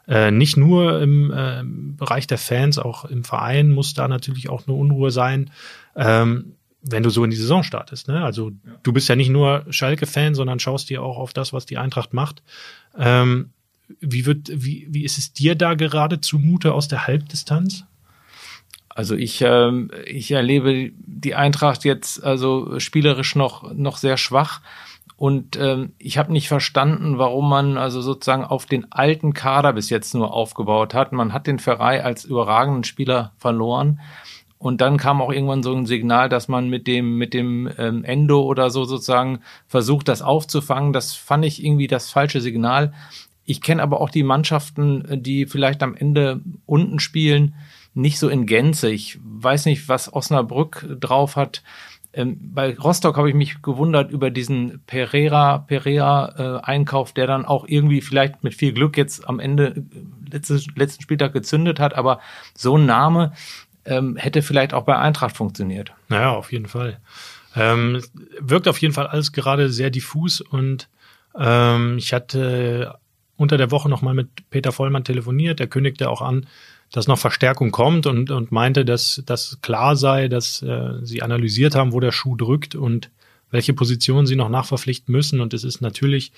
Äh, 0.07 0.31
nicht 0.31 0.55
nur 0.55 1.01
im 1.01 1.31
äh, 1.31 1.63
Bereich 1.63 2.27
der 2.27 2.37
Fans, 2.37 2.77
auch 2.77 3.05
im 3.05 3.23
Verein 3.23 3.71
muss 3.71 3.95
da 3.95 4.07
natürlich 4.07 4.49
auch 4.49 4.67
eine 4.67 4.77
Unruhe 4.77 5.09
sein, 5.09 5.49
ähm, 5.95 6.53
wenn 6.83 7.01
du 7.01 7.09
so 7.09 7.23
in 7.23 7.31
die 7.31 7.37
Saison 7.37 7.63
startest. 7.63 8.07
Ne? 8.07 8.23
Also 8.23 8.51
du 8.83 8.93
bist 8.93 9.09
ja 9.09 9.15
nicht 9.15 9.29
nur 9.29 9.65
Schalke-Fan, 9.69 10.35
sondern 10.35 10.59
schaust 10.59 10.91
dir 10.91 11.01
auch 11.01 11.17
auf 11.17 11.33
das, 11.33 11.53
was 11.53 11.65
die 11.65 11.79
Eintracht 11.79 12.13
macht. 12.13 12.43
Ähm, 12.95 13.49
wie 13.99 14.25
wird, 14.25 14.49
wie, 14.51 14.87
wie 14.89 15.03
ist 15.03 15.17
es 15.17 15.33
dir 15.33 15.55
da 15.55 15.73
gerade 15.73 16.21
zumute 16.21 16.73
aus 16.73 16.87
der 16.87 17.07
Halbdistanz? 17.07 17.85
Also 18.89 19.15
ich, 19.15 19.41
ähm, 19.41 19.91
ich 20.05 20.31
erlebe 20.31 20.91
die 20.97 21.35
Eintracht 21.35 21.83
jetzt 21.83 22.23
also 22.23 22.79
spielerisch 22.79 23.35
noch, 23.35 23.73
noch 23.73 23.97
sehr 23.97 24.15
schwach. 24.15 24.61
Und 25.17 25.57
ähm, 25.57 25.93
ich 25.97 26.17
habe 26.17 26.31
nicht 26.31 26.47
verstanden, 26.47 27.17
warum 27.17 27.49
man 27.49 27.77
also 27.77 28.01
sozusagen 28.01 28.43
auf 28.43 28.65
den 28.65 28.91
alten 28.91 29.33
Kader 29.33 29.73
bis 29.73 29.89
jetzt 29.89 30.13
nur 30.13 30.33
aufgebaut 30.33 30.93
hat. 30.93 31.11
Man 31.11 31.33
hat 31.33 31.47
den 31.47 31.59
Ferrei 31.59 32.03
als 32.03 32.25
überragenden 32.25 32.83
Spieler 32.83 33.33
verloren. 33.37 33.99
Und 34.57 34.81
dann 34.81 34.97
kam 34.97 35.21
auch 35.21 35.31
irgendwann 35.31 35.63
so 35.63 35.73
ein 35.73 35.85
Signal, 35.85 36.29
dass 36.29 36.47
man 36.47 36.69
mit 36.69 36.87
dem, 36.87 37.17
mit 37.17 37.33
dem 37.33 37.69
ähm, 37.77 38.03
Endo 38.03 38.41
oder 38.41 38.69
so 38.69 38.85
sozusagen 38.85 39.39
versucht, 39.67 40.07
das 40.07 40.21
aufzufangen. 40.21 40.93
Das 40.93 41.13
fand 41.13 41.45
ich 41.45 41.63
irgendwie 41.63 41.87
das 41.87 42.09
falsche 42.09 42.41
Signal. 42.41 42.93
Ich 43.45 43.61
kenne 43.61 43.81
aber 43.81 44.01
auch 44.01 44.09
die 44.09 44.23
Mannschaften, 44.23 45.21
die 45.21 45.45
vielleicht 45.45 45.83
am 45.83 45.95
Ende 45.95 46.41
unten 46.65 46.99
spielen, 46.99 47.55
nicht 47.93 48.19
so 48.19 48.27
in 48.27 48.45
Gänze. 48.45 48.89
Ich 48.91 49.19
weiß 49.23 49.65
nicht, 49.65 49.87
was 49.87 50.11
Osnabrück 50.11 50.85
drauf 50.99 51.35
hat. 51.35 51.63
Ähm, 52.13 52.37
bei 52.53 52.75
Rostock 52.77 53.17
habe 53.17 53.29
ich 53.29 53.35
mich 53.35 53.61
gewundert 53.61 54.09
über 54.09 54.31
diesen 54.31 54.81
Pereira, 54.87 55.59
Pereira 55.59 56.61
äh, 56.67 57.13
der 57.15 57.27
dann 57.27 57.45
auch 57.45 57.65
irgendwie 57.67 58.01
vielleicht 58.01 58.43
mit 58.43 58.53
viel 58.53 58.73
Glück 58.73 58.97
jetzt 58.97 59.27
am 59.27 59.39
Ende 59.39 59.67
äh, 59.67 59.81
letztes, 60.31 60.67
letzten 60.75 61.03
Spieltag 61.03 61.33
gezündet 61.33 61.79
hat. 61.79 61.93
Aber 61.95 62.19
so 62.53 62.77
ein 62.77 62.85
Name 62.85 63.33
ähm, 63.85 64.15
hätte 64.15 64.41
vielleicht 64.41 64.73
auch 64.73 64.83
bei 64.83 64.97
Eintracht 64.97 65.35
funktioniert. 65.35 65.93
Naja, 66.07 66.31
auf 66.31 66.51
jeden 66.51 66.67
Fall. 66.67 66.99
Ähm, 67.55 68.01
wirkt 68.39 68.67
auf 68.67 68.79
jeden 68.79 68.93
Fall 68.93 69.07
alles 69.07 69.31
gerade 69.31 69.69
sehr 69.69 69.89
diffus 69.89 70.41
und 70.41 70.89
ähm, 71.37 71.97
ich 71.97 72.13
hatte 72.13 72.95
unter 73.37 73.57
der 73.57 73.71
Woche 73.71 73.89
nochmal 73.89 74.13
mit 74.13 74.49
Peter 74.49 74.71
Vollmann 74.71 75.03
telefoniert. 75.03 75.59
Der 75.59 75.67
kündigte 75.67 76.09
auch 76.09 76.21
an, 76.21 76.47
dass 76.91 77.07
noch 77.07 77.19
Verstärkung 77.19 77.71
kommt 77.71 78.07
und, 78.07 78.31
und 78.31 78.51
meinte, 78.51 78.85
dass 78.85 79.21
das 79.25 79.59
klar 79.61 79.95
sei, 79.95 80.27
dass 80.27 80.61
äh, 80.61 80.99
sie 81.03 81.21
analysiert 81.21 81.75
haben, 81.75 81.91
wo 81.91 81.99
der 81.99 82.11
Schuh 82.11 82.35
drückt 82.35 82.75
und 82.75 83.09
welche 83.51 83.73
Positionen 83.73 84.27
sie 84.27 84.35
noch 84.35 84.49
nachverpflichten 84.49 85.11
müssen. 85.11 85.41
Und 85.41 85.53
es 85.53 85.63
ist 85.63 85.81
natürlich 85.81 86.31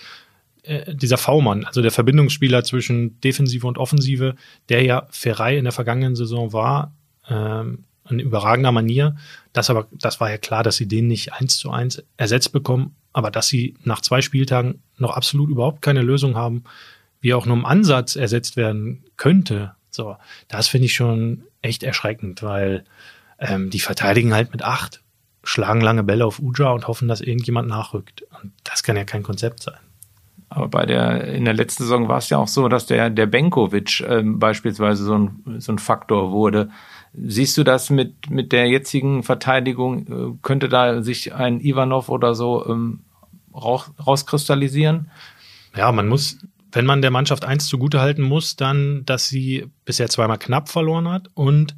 äh, 0.63 0.95
dieser 0.95 1.17
V-Mann, 1.17 1.65
also 1.65 1.81
der 1.81 1.91
Verbindungsspieler 1.91 2.63
zwischen 2.63 3.19
Defensive 3.21 3.67
und 3.67 3.77
Offensive, 3.77 4.35
der 4.69 4.83
ja 4.83 5.07
Ferrei 5.09 5.57
in 5.57 5.63
der 5.63 5.73
vergangenen 5.73 6.15
Saison 6.15 6.53
war, 6.53 6.93
ähm, 7.29 7.83
in 8.09 8.19
überragender 8.19 8.71
Manier. 8.71 9.15
Das 9.53 9.69
aber, 9.69 9.87
das 9.91 10.19
war 10.19 10.29
ja 10.29 10.37
klar, 10.37 10.63
dass 10.63 10.77
sie 10.77 10.87
den 10.87 11.07
nicht 11.07 11.33
eins 11.33 11.57
zu 11.57 11.71
eins 11.71 12.03
ersetzt 12.15 12.51
bekommen, 12.51 12.95
aber 13.13 13.31
dass 13.31 13.47
sie 13.47 13.75
nach 13.83 14.01
zwei 14.01 14.21
Spieltagen 14.21 14.81
noch 14.97 15.11
absolut 15.11 15.49
überhaupt 15.49 15.81
keine 15.81 16.01
Lösung 16.01 16.35
haben, 16.35 16.63
wie 17.19 17.33
auch 17.33 17.45
nur 17.45 17.57
im 17.57 17.65
Ansatz 17.65 18.15
ersetzt 18.15 18.57
werden 18.57 19.03
könnte. 19.17 19.73
So, 19.89 20.15
das 20.47 20.67
finde 20.67 20.85
ich 20.85 20.93
schon 20.93 21.43
echt 21.61 21.83
erschreckend, 21.83 22.43
weil 22.43 22.83
ähm, 23.39 23.69
die 23.69 23.79
verteidigen 23.79 24.33
halt 24.33 24.51
mit 24.51 24.63
acht, 24.63 25.01
schlagen 25.43 25.81
lange 25.81 26.03
Bälle 26.03 26.25
auf 26.25 26.39
Uja 26.39 26.71
und 26.71 26.87
hoffen, 26.87 27.07
dass 27.07 27.21
irgendjemand 27.21 27.67
nachrückt. 27.67 28.23
Und 28.41 28.53
das 28.63 28.83
kann 28.83 28.95
ja 28.95 29.05
kein 29.05 29.23
Konzept 29.23 29.63
sein. 29.63 29.79
Aber 30.49 30.69
bei 30.69 30.85
der, 30.85 31.25
in 31.25 31.45
der 31.45 31.53
letzten 31.53 31.83
Saison 31.83 32.07
war 32.07 32.19
es 32.19 32.29
ja 32.29 32.37
auch 32.37 32.47
so, 32.47 32.67
dass 32.69 32.85
der, 32.85 33.09
der 33.09 33.25
Benkovic 33.25 34.01
ähm, 34.07 34.39
beispielsweise 34.39 35.03
so 35.03 35.17
ein, 35.17 35.59
so 35.59 35.73
ein 35.73 35.79
Faktor 35.79 36.31
wurde. 36.31 36.69
Siehst 37.13 37.57
du 37.57 37.63
das 37.63 37.89
mit, 37.89 38.29
mit 38.29 38.51
der 38.51 38.67
jetzigen 38.67 39.23
Verteidigung? 39.23 40.07
Äh, 40.07 40.37
könnte 40.41 40.69
da 40.69 41.01
sich 41.01 41.33
ein 41.33 41.59
Ivanov 41.59 42.07
oder 42.09 42.33
so 42.33 42.65
ähm, 42.67 43.01
raus, 43.53 43.91
rauskristallisieren? 44.05 45.09
Ja, 45.75 45.91
man 45.91 46.07
muss, 46.07 46.39
wenn 46.71 46.85
man 46.85 47.01
der 47.01 47.11
Mannschaft 47.11 47.45
eins 47.45 47.67
zugutehalten 47.67 48.23
muss, 48.23 48.55
dann, 48.55 49.03
dass 49.05 49.29
sie 49.29 49.67
bisher 49.85 50.09
zweimal 50.09 50.37
knapp 50.37 50.69
verloren 50.69 51.07
hat 51.07 51.29
und 51.33 51.75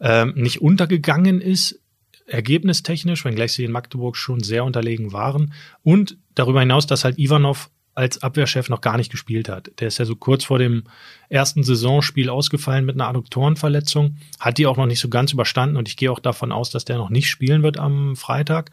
ähm, 0.00 0.34
nicht 0.36 0.62
untergegangen 0.62 1.40
ist, 1.40 1.80
ergebnistechnisch, 2.26 3.24
wenngleich 3.24 3.52
sie 3.52 3.64
in 3.64 3.72
Magdeburg 3.72 4.16
schon 4.16 4.40
sehr 4.40 4.64
unterlegen 4.64 5.12
waren. 5.12 5.54
Und 5.82 6.18
darüber 6.34 6.60
hinaus, 6.60 6.86
dass 6.86 7.04
halt 7.04 7.18
Ivanov 7.18 7.70
als 7.94 8.22
Abwehrchef 8.22 8.68
noch 8.68 8.80
gar 8.80 8.96
nicht 8.96 9.10
gespielt 9.10 9.48
hat. 9.48 9.72
Der 9.80 9.88
ist 9.88 9.98
ja 9.98 10.04
so 10.04 10.14
kurz 10.14 10.44
vor 10.44 10.60
dem 10.60 10.84
ersten 11.28 11.64
Saisonspiel 11.64 12.30
ausgefallen 12.30 12.84
mit 12.84 12.94
einer 12.94 13.08
Adduktorenverletzung, 13.08 14.18
hat 14.38 14.58
die 14.58 14.66
auch 14.66 14.76
noch 14.76 14.86
nicht 14.86 15.00
so 15.00 15.08
ganz 15.08 15.32
überstanden 15.32 15.76
und 15.76 15.88
ich 15.88 15.96
gehe 15.96 16.12
auch 16.12 16.20
davon 16.20 16.52
aus, 16.52 16.70
dass 16.70 16.84
der 16.84 16.96
noch 16.96 17.10
nicht 17.10 17.28
spielen 17.28 17.64
wird 17.64 17.76
am 17.76 18.14
Freitag. 18.14 18.70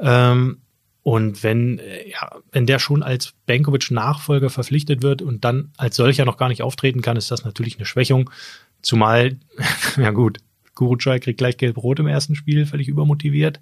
Ähm, 0.00 0.58
und 1.08 1.42
wenn, 1.42 1.78
äh, 1.78 2.10
ja, 2.10 2.30
wenn 2.52 2.66
der 2.66 2.78
schon 2.78 3.02
als 3.02 3.32
Benkovic-Nachfolger 3.46 4.50
verpflichtet 4.50 5.00
wird 5.00 5.22
und 5.22 5.42
dann 5.42 5.72
als 5.78 5.96
solcher 5.96 6.26
noch 6.26 6.36
gar 6.36 6.50
nicht 6.50 6.60
auftreten 6.60 7.00
kann, 7.00 7.16
ist 7.16 7.30
das 7.30 7.46
natürlich 7.46 7.76
eine 7.76 7.86
Schwächung. 7.86 8.28
Zumal, 8.82 9.38
ja 9.96 10.10
gut, 10.10 10.40
Gurucay 10.74 11.18
kriegt 11.18 11.38
gleich 11.38 11.56
gelb-rot 11.56 12.00
im 12.00 12.08
ersten 12.08 12.34
Spiel, 12.34 12.66
völlig 12.66 12.88
übermotiviert. 12.88 13.58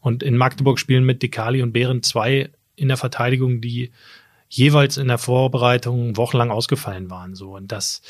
Und 0.00 0.22
in 0.22 0.36
Magdeburg 0.36 0.78
spielen 0.78 1.04
mit 1.04 1.22
Dekali 1.22 1.62
und 1.62 1.72
Behren 1.72 2.02
zwei 2.02 2.50
in 2.76 2.88
der 2.88 2.98
Verteidigung, 2.98 3.62
die 3.62 3.90
jeweils 4.50 4.98
in 4.98 5.08
der 5.08 5.16
Vorbereitung 5.16 6.18
wochenlang 6.18 6.50
ausgefallen 6.50 7.08
waren. 7.08 7.34
So 7.34 7.56
und 7.56 7.72
das 7.72 8.02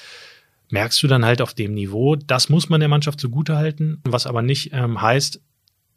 merkst 0.71 1.01
du 1.05 1.07
dann 1.07 1.25
halt 1.25 1.41
auf 1.41 1.55
dem 1.55 1.75
Niveau. 1.75 2.17
Das 2.17 2.49
muss 2.49 2.69
man 2.69 2.81
der 2.81 2.89
Mannschaft 2.89 3.21
zugutehalten, 3.21 4.01
was 4.03 4.27
aber 4.27 4.43
nicht 4.43 4.73
ähm, 4.73 5.01
heißt, 5.01 5.41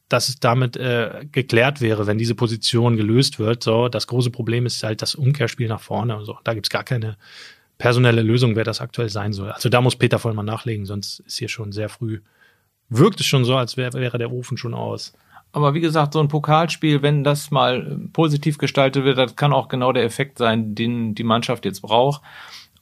dass 0.10 0.30
es 0.30 0.40
damit 0.40 0.78
äh, 0.78 1.26
geklärt 1.32 1.82
wäre, 1.82 2.06
wenn 2.08 2.18
diese 2.18 2.36
Position 2.36 2.96
gelöst 2.96 3.40
wird. 3.40 3.64
So, 3.64 3.90
das 3.90 4.08
große 4.08 4.30
Problem 4.30 4.66
ist 4.66 4.84
halt 4.84 5.02
das 5.02 5.16
Umkehrspiel 5.16 5.68
nach 5.68 5.82
vorne. 5.82 6.18
Und 6.18 6.26
so. 6.26 6.38
Da 6.44 6.54
gibt's 6.54 6.70
gar 6.70 6.84
keine 6.84 7.18
personelle 7.78 8.22
Lösung, 8.22 8.56
wer 8.56 8.64
das 8.64 8.82
aktuell 8.82 9.10
sein 9.10 9.34
soll. 9.34 9.52
Also 9.52 9.70
da 9.70 9.82
muss 9.82 9.96
Peter 9.96 10.20
Vollmann 10.20 10.46
nachlegen, 10.46 10.86
sonst 10.86 11.20
ist 11.22 11.38
hier 11.38 11.50
schon 11.50 11.72
sehr 11.72 11.90
früh. 11.90 12.22
Wirkt 12.90 13.20
es 13.20 13.26
schon 13.26 13.46
so, 13.46 13.56
als 13.56 13.78
wär, 13.78 13.94
wäre 13.94 14.18
der 14.18 14.32
Ofen 14.32 14.58
schon 14.58 14.74
aus. 14.74 15.14
Aber 15.52 15.74
wie 15.74 15.82
gesagt, 15.82 16.14
so 16.14 16.20
ein 16.20 16.28
Pokalspiel, 16.28 17.02
wenn 17.02 17.24
das 17.24 17.50
mal 17.50 17.98
positiv 18.14 18.58
gestaltet 18.58 19.06
wird, 19.06 19.18
das 19.18 19.36
kann 19.36 19.54
auch 19.54 19.70
genau 19.70 19.92
der 19.92 20.04
Effekt 20.04 20.38
sein, 20.38 20.76
den 20.76 21.16
die 21.16 21.24
Mannschaft 21.24 21.66
jetzt 21.66 21.82
braucht. 21.82 22.22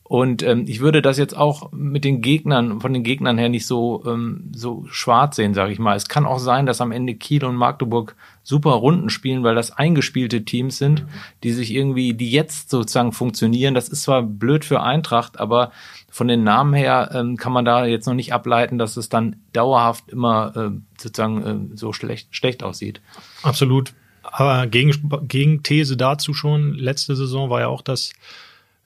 Und 0.03 0.43
ähm, 0.43 0.65
ich 0.67 0.81
würde 0.81 1.01
das 1.01 1.17
jetzt 1.17 1.36
auch 1.36 1.72
mit 1.72 2.03
den 2.03 2.22
Gegnern, 2.22 2.81
von 2.81 2.93
den 2.93 3.03
Gegnern 3.03 3.38
her 3.38 3.48
nicht 3.48 3.65
so, 3.65 4.03
ähm, 4.05 4.51
so 4.53 4.86
schwarz 4.89 5.38
sehen, 5.38 5.53
sage 5.53 5.72
ich 5.72 5.79
mal. 5.79 5.95
Es 5.95 6.10
kann 6.10 6.25
auch 6.25 6.39
sein, 6.39 6.65
dass 6.65 6.81
am 6.81 6.91
Ende 6.91 7.15
Kiel 7.15 7.45
und 7.45 7.55
Magdeburg 7.55 8.15
super 8.43 8.72
Runden 8.72 9.10
spielen, 9.10 9.43
weil 9.43 9.55
das 9.55 9.72
eingespielte 9.72 10.43
Teams 10.43 10.77
sind, 10.77 11.03
mhm. 11.03 11.10
die 11.43 11.51
sich 11.51 11.74
irgendwie, 11.74 12.13
die 12.13 12.29
jetzt 12.31 12.69
sozusagen 12.69 13.13
funktionieren. 13.13 13.74
Das 13.74 13.88
ist 13.88 14.03
zwar 14.03 14.24
blöd 14.24 14.65
für 14.65 14.83
Eintracht, 14.83 15.39
aber 15.39 15.72
von 16.12 16.27
den 16.27 16.43
Namen 16.43 16.74
her 16.74 17.10
ähm, 17.13 17.38
kann 17.38 17.53
man 17.53 17.63
da 17.63 17.86
jetzt 17.86 18.05
noch 18.05 18.13
nicht 18.13 18.33
ableiten, 18.33 18.77
dass 18.77 18.98
es 18.98 19.07
dann 19.07 19.38
dauerhaft 19.53 20.10
immer 20.10 20.53
äh, 20.55 21.01
sozusagen 21.01 21.72
äh, 21.72 21.77
so 21.77 21.93
schlecht, 21.93 22.36
schlecht 22.36 22.62
aussieht. 22.62 23.01
Absolut. 23.41 23.93
Aber 24.22 24.67
gegen, 24.67 24.93
gegen 25.27 25.63
These 25.63 25.95
dazu 25.95 26.33
schon, 26.33 26.74
letzte 26.74 27.15
Saison 27.15 27.50
war 27.50 27.62
ja 27.62 27.67
auch 27.67 27.81
das 27.81 28.13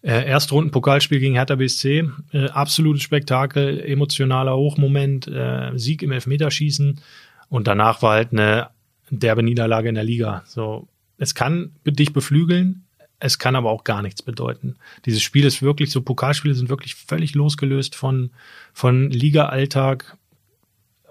äh, 0.01 0.25
Erstrunden-Pokalspiel 0.27 1.19
gegen 1.19 1.35
Hertha 1.35 1.55
BSC, 1.55 2.09
äh, 2.31 2.45
absolutes 2.49 3.03
Spektakel, 3.03 3.79
emotionaler 3.79 4.55
Hochmoment, 4.55 5.27
äh, 5.27 5.71
Sieg 5.75 6.01
im 6.03 6.11
Elfmeterschießen 6.11 7.01
und 7.49 7.67
danach 7.67 8.01
war 8.01 8.13
halt 8.13 8.31
eine 8.31 8.69
derbe 9.09 9.43
Niederlage 9.43 9.89
in 9.89 9.95
der 9.95 10.03
Liga. 10.03 10.43
So, 10.45 10.87
es 11.17 11.33
kann 11.33 11.71
dich 11.85 12.13
beflügeln, 12.13 12.85
es 13.19 13.39
kann 13.39 13.55
aber 13.55 13.71
auch 13.71 13.83
gar 13.83 14.01
nichts 14.01 14.21
bedeuten. 14.21 14.75
Dieses 15.05 15.23
Spiel 15.23 15.45
ist 15.45 15.61
wirklich 15.61 15.91
so, 15.91 16.01
Pokalspiele 16.01 16.53
sind 16.53 16.69
wirklich 16.69 16.95
völlig 16.95 17.33
losgelöst 17.33 17.95
von, 17.95 18.31
von 18.73 19.09
Liga-Alltag. 19.09 20.17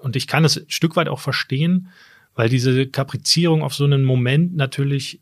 Und 0.03 0.15
ich 0.15 0.27
kann 0.29 0.45
es 0.45 0.57
ein 0.57 0.67
Stück 0.69 0.95
weit 0.95 1.09
auch 1.09 1.19
verstehen, 1.19 1.89
weil 2.35 2.49
diese 2.49 2.87
Kaprizierung 2.87 3.63
auf 3.63 3.75
so 3.75 3.85
einen 3.85 4.05
Moment 4.05 4.55
natürlich 4.55 5.21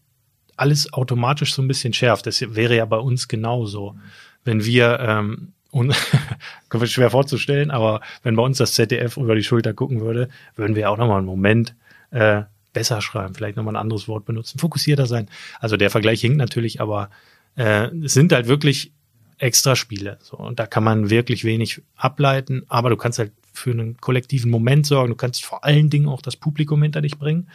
alles 0.56 0.92
automatisch 0.92 1.54
so 1.54 1.62
ein 1.62 1.68
bisschen 1.68 1.92
schärft. 1.92 2.26
Das 2.26 2.40
wäre 2.40 2.76
ja 2.76 2.84
bei 2.84 2.98
uns 2.98 3.28
genauso. 3.28 3.96
Wenn 4.44 4.64
wir, 4.64 5.00
ähm, 5.00 5.52
und 5.70 5.94
schwer 6.84 7.10
vorzustellen, 7.10 7.70
aber 7.70 8.00
wenn 8.22 8.36
bei 8.36 8.42
uns 8.42 8.58
das 8.58 8.74
ZDF 8.74 9.16
über 9.16 9.34
die 9.34 9.42
Schulter 9.42 9.74
gucken 9.74 10.00
würde, 10.00 10.28
würden 10.54 10.76
wir 10.76 10.90
auch 10.90 10.98
nochmal 10.98 11.18
einen 11.18 11.26
Moment 11.26 11.74
äh, 12.10 12.42
besser 12.72 13.00
schreiben, 13.00 13.34
vielleicht 13.34 13.56
nochmal 13.56 13.74
ein 13.74 13.80
anderes 13.80 14.06
Wort 14.06 14.24
benutzen, 14.24 14.58
fokussierter 14.58 15.06
sein. 15.06 15.28
Also 15.60 15.76
der 15.76 15.90
Vergleich 15.90 16.20
hinkt 16.20 16.38
natürlich, 16.38 16.80
aber 16.80 17.10
äh, 17.56 17.88
es 18.04 18.12
sind 18.12 18.32
halt 18.32 18.46
wirklich 18.46 18.92
extra 19.38 19.76
Spiele. 19.76 20.18
So, 20.22 20.36
und 20.36 20.58
da 20.58 20.66
kann 20.66 20.84
man 20.84 21.10
wirklich 21.10 21.44
wenig 21.44 21.82
ableiten, 21.96 22.64
aber 22.68 22.90
du 22.90 22.96
kannst 22.96 23.18
halt 23.18 23.32
für 23.52 23.70
einen 23.70 23.96
kollektiven 23.96 24.50
Moment 24.50 24.86
sorgen. 24.86 25.10
Du 25.10 25.16
kannst 25.16 25.44
vor 25.44 25.64
allen 25.64 25.88
Dingen 25.88 26.08
auch 26.08 26.22
das 26.22 26.36
Publikum 26.36 26.82
hinter 26.82 27.00
dich 27.00 27.18
bringen. 27.18 27.48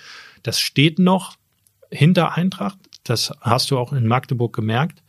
Das 0.43 0.59
steht 0.59 0.97
noch 0.97 1.35
hinter 1.91 2.35
Eintracht. 2.35 2.77
Das 3.03 3.31
hast 3.41 3.71
du 3.71 3.77
auch 3.77 3.93
in 3.93 4.07
Magdeburg 4.07 4.53
gemerkt. 4.53 5.03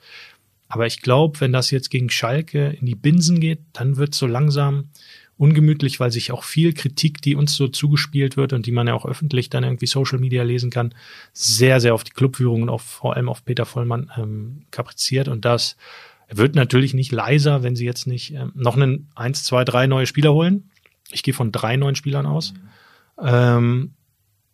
Aber 0.69 0.87
ich 0.87 1.03
glaube, 1.03 1.41
wenn 1.41 1.53
das 1.53 1.71
jetzt 1.71 1.91
gegen 1.91 2.11
Schalke 2.11 2.77
in 2.81 2.87
die 2.87 2.95
Binsen 2.95 3.41
geht, 3.41 3.61
dann 3.73 3.97
wird 3.97 4.15
so 4.15 4.27
langsam 4.27 4.91
ungemütlich, 5.37 5.99
weil 5.99 6.13
sich 6.13 6.33
auch 6.33 6.45
viel 6.45 6.75
Kritik, 6.75 7.23
die 7.23 7.35
uns 7.35 7.57
so 7.57 7.67
zugespielt 7.67 8.37
wird 8.37 8.53
und 8.53 8.67
die 8.67 8.73
man 8.73 8.87
ja 8.87 8.95
auch 8.95 9.07
öffentlich 9.07 9.49
dann 9.49 9.65
irgendwie 9.65 9.87
Social 9.87 10.19
Media 10.19 10.43
lesen 10.43 10.71
kann, 10.71 10.95
sehr, 11.33 11.81
sehr 11.81 11.95
auf 11.95 12.05
die 12.05 12.13
Clubführung 12.13 12.63
und 12.63 12.69
auf, 12.69 12.83
vor 12.83 13.17
allem 13.17 13.29
auf 13.29 13.45
Peter 13.45 13.65
Vollmann 13.65 14.13
ähm, 14.17 14.67
kapriziert. 14.71 15.29
Und 15.29 15.45
das 15.45 15.77
wird 16.29 16.55
natürlich 16.55 16.93
nicht 16.93 17.11
leiser, 17.11 17.63
wenn 17.63 17.75
sie 17.75 17.87
jetzt 17.87 18.07
nicht 18.07 18.35
ähm, 18.35 18.53
noch 18.55 18.77
einen 18.77 19.09
eins, 19.15 19.43
zwei, 19.43 19.65
drei 19.65 19.87
neue 19.87 20.07
Spieler 20.07 20.35
holen. 20.35 20.71
Ich 21.11 21.23
gehe 21.23 21.35
von 21.35 21.53
drei 21.53 21.77
neuen 21.77 21.97
Spielern 21.97 22.27
aus. 22.27 22.53
Mhm. 22.53 23.27
Ähm, 23.27 23.95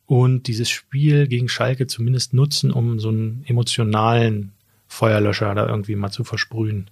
und 0.07 0.47
dieses 0.47 0.69
Spiel 0.69 1.27
gegen 1.27 1.49
Schalke 1.49 1.87
zumindest 1.87 2.33
nutzen, 2.33 2.71
um 2.71 2.99
so 3.01 3.09
einen 3.09 3.45
emotionalen 3.47 4.53
Feuerlöscher 4.87 5.55
da 5.55 5.67
irgendwie 5.67 5.97
mal 5.97 6.11
zu 6.11 6.25
versprühen. 6.25 6.89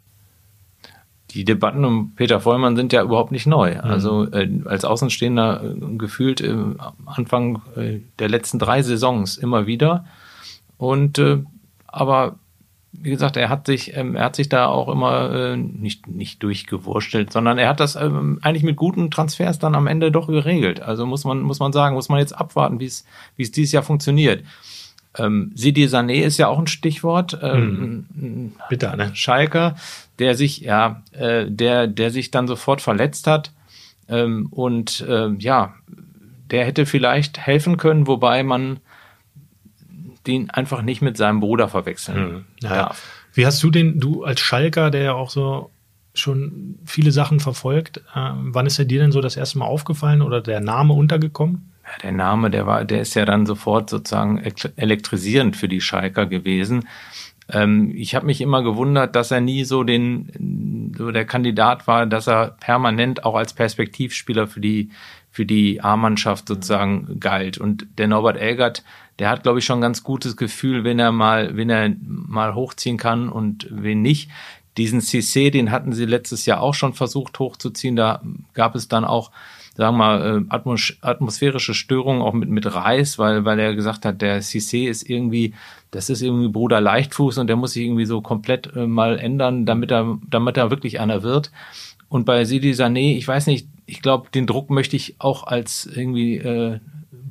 Die 1.31 1.45
Debatten 1.45 1.85
um 1.85 2.15
Peter 2.15 2.41
Vollmann 2.41 2.77
sind 2.77 2.93
ja 2.93 3.03
überhaupt 3.03 3.33
nicht 3.33 3.47
neu. 3.47 3.75
Mhm. 3.75 3.81
Also 3.81 4.31
äh, 4.31 4.49
als 4.67 4.85
Außenstehender 4.85 5.63
äh, 5.65 5.97
gefühlt 5.97 6.41
äh, 6.41 6.57
Anfang 7.07 7.63
äh, 7.77 8.01
der 8.19 8.29
letzten 8.29 8.59
drei 8.59 8.83
Saisons 8.83 9.37
immer 9.37 9.67
wieder. 9.67 10.05
Und 10.77 11.19
äh, 11.19 11.43
aber 11.87 12.39
wie 13.03 13.11
gesagt, 13.11 13.37
er 13.37 13.49
hat 13.49 13.67
sich, 13.67 13.97
ähm, 13.97 14.17
er 14.17 14.25
hat 14.25 14.37
sich 14.37 14.49
da 14.49 14.67
auch 14.67 14.89
immer 14.89 15.33
äh, 15.33 15.57
nicht, 15.57 16.07
nicht 16.07 16.43
durchgewurstelt, 16.43 17.33
sondern 17.33 17.59
er 17.59 17.69
hat 17.69 17.81
das 17.81 17.97
ähm, 17.97 18.39
eigentlich 18.43 18.63
mit 18.63 18.77
guten 18.77 19.11
Transfers 19.11 19.59
dann 19.59 19.75
am 19.75 19.87
Ende 19.87 20.13
doch 20.13 20.27
geregelt. 20.27 20.81
Also 20.81 21.07
muss 21.07 21.25
man, 21.25 21.41
muss 21.43 21.59
man 21.59 21.73
sagen, 21.73 21.95
muss 21.95 22.09
man 22.09 22.19
jetzt 22.19 22.33
abwarten, 22.33 22.81
wie 22.81 22.87
es, 22.87 23.05
wie 23.37 23.43
es 23.43 23.53
dieses 23.53 23.73
Jahr 23.73 23.83
funktioniert. 23.83 24.45
Ähm, 25.17 25.53
Sidi 25.55 25.87
Sané 25.87 26.23
ist 26.23 26.39
ja 26.39 26.49
auch 26.49 26.59
ein 26.59 26.67
Stichwort. 26.67 27.39
Ähm, 27.43 28.07
hm. 28.19 28.53
Bitte, 28.69 28.97
ne? 28.97 29.11
Schalker, 29.15 29.77
der 30.19 30.35
sich, 30.35 30.61
ja, 30.61 31.03
äh, 31.13 31.47
der, 31.49 31.87
der 31.87 32.11
sich 32.11 32.31
dann 32.31 32.49
sofort 32.49 32.81
verletzt 32.81 33.27
hat. 33.27 33.53
Ähm, 34.09 34.49
und 34.51 35.05
äh, 35.09 35.31
ja, 35.39 35.75
der 36.51 36.65
hätte 36.65 36.87
vielleicht 36.87 37.39
helfen 37.39 37.77
können, 37.77 38.07
wobei 38.07 38.43
man 38.43 38.79
den 40.27 40.51
einfach 40.51 40.83
nicht 40.83 41.03
mit 41.03 41.17
seinem 41.17 41.41
Bruder 41.41 41.69
verwechseln 41.69 42.33
mhm. 42.33 42.45
ja. 42.63 42.75
darf. 42.75 43.03
Wie 43.33 43.47
hast 43.47 43.63
du 43.63 43.71
den, 43.71 44.01
du 44.01 44.25
als 44.25 44.41
Schalker, 44.41 44.91
der 44.91 45.03
ja 45.03 45.13
auch 45.15 45.31
so 45.31 45.71
schon 46.15 46.79
viele 46.85 47.11
Sachen 47.11 47.41
verfolgt, 47.41 47.99
äh, 48.15 48.31
wann 48.35 48.67
ist 48.67 48.79
er 48.79 48.85
dir 48.85 49.01
denn 49.01 49.13
so 49.13 49.21
das 49.21 49.37
erste 49.37 49.59
Mal 49.59 49.67
aufgefallen 49.67 50.23
oder 50.23 50.41
der 50.41 50.61
Name 50.61 50.95
untergekommen? 50.95 51.73
Ja, 51.85 51.99
der 52.03 52.13
Name, 52.13 52.51
der 52.51 52.67
war, 52.67 52.85
der 52.85 53.01
ist 53.01 53.15
ja 53.15 53.25
dann 53.25 53.47
sofort 53.47 53.91
sozusagen 53.91 54.39
elektrisierend 54.77 55.57
für 55.57 55.69
die 55.69 55.81
Schalker 55.81 56.27
gewesen. 56.27 56.89
Ähm, 57.53 57.93
ich 57.95 58.15
habe 58.15 58.27
mich 58.27 58.41
immer 58.41 58.63
gewundert, 58.63 59.17
dass 59.17 59.33
er 59.33 59.41
nie 59.41 59.65
so 59.65 59.83
den, 59.83 60.93
so 60.97 61.11
der 61.11 61.27
Kandidat 61.27 61.87
war, 61.87 62.07
dass 62.07 62.29
er 62.29 62.57
permanent 62.61 63.25
auch 63.25 63.35
als 63.35 63.53
Perspektivspieler 63.53 64.47
für 64.47 64.61
die 64.61 64.91
für 65.35 65.45
die 65.45 65.81
A-Mannschaft 65.81 66.47
sozusagen 66.47 67.19
galt. 67.19 67.59
Und 67.59 67.89
der 67.99 68.07
Norbert 68.07 68.37
Elgert, 68.37 68.85
der 69.19 69.31
hat, 69.31 69.43
glaube 69.43 69.59
ich, 69.59 69.65
schon 69.65 69.79
ein 69.79 69.83
ganz 69.83 70.03
gutes 70.03 70.37
Gefühl, 70.37 70.85
wenn 70.85 70.99
er 70.99 71.13
mal, 71.13 71.57
wenn 71.57 71.71
er 71.71 71.95
mal 72.03 72.55
hochziehen 72.55 72.97
kann 72.97 73.29
und 73.29 73.69
wen 73.71 74.03
nicht. 74.03 74.31
Diesen 74.77 75.01
CC, 75.01 75.51
den 75.51 75.71
hatten 75.71 75.93
sie 75.93 76.05
letztes 76.05 76.47
Jahr 76.47 76.61
auch 76.61 76.75
schon 76.75 76.95
versucht 76.95 77.39
hochzuziehen. 77.39 77.95
Da 77.95 78.23
gab 78.55 78.75
es 78.75 78.89
dann 78.89 79.05
auch, 79.05 79.31
sagen 79.77 79.97
wir 79.97 79.99
mal, 79.99 80.39
äh, 80.39 80.45
Atmos 80.49 80.95
atmosphärische 81.01 81.75
Störungen 81.75 82.23
auch 82.23 82.33
mit, 82.33 82.49
mit 82.49 82.75
Reis, 82.75 83.19
weil, 83.19 83.45
weil 83.45 83.61
er 83.61 83.77
gesagt 83.77 84.05
hat, 84.05 84.21
der 84.21 84.41
CC 84.41 84.87
ist 84.87 85.09
irgendwie, 85.09 85.55
das 85.93 86.11
ist 86.11 86.23
irgendwie 86.23 86.49
Bruder 86.49 86.81
Leichtfuß 86.81 87.39
und 87.39 87.47
der 87.47 87.55
muss 87.55 87.75
sich 87.75 87.85
irgendwie 87.85 88.05
so 88.05 88.21
komplett 88.21 88.75
äh, 88.75 88.89
mal 88.89 89.17
ändern, 89.19 89.65
damit 89.65 89.93
er, 89.93 90.19
damit 90.29 90.57
er 90.57 90.71
wirklich 90.71 90.99
einer 90.99 91.23
wird. 91.23 91.53
Und 92.09 92.25
bei 92.25 92.45
Sidi 92.45 92.73
Sané, 92.73 93.17
ich 93.17 93.27
weiß 93.27 93.47
nicht, 93.47 93.69
ich 93.87 94.03
glaube, 94.03 94.29
den 94.35 94.47
Druck 94.47 94.71
möchte 94.71 94.97
ich 94.97 95.17
auch 95.19 95.45
als 95.45 95.87
irgendwie 95.87 96.37
äh, 96.39 96.81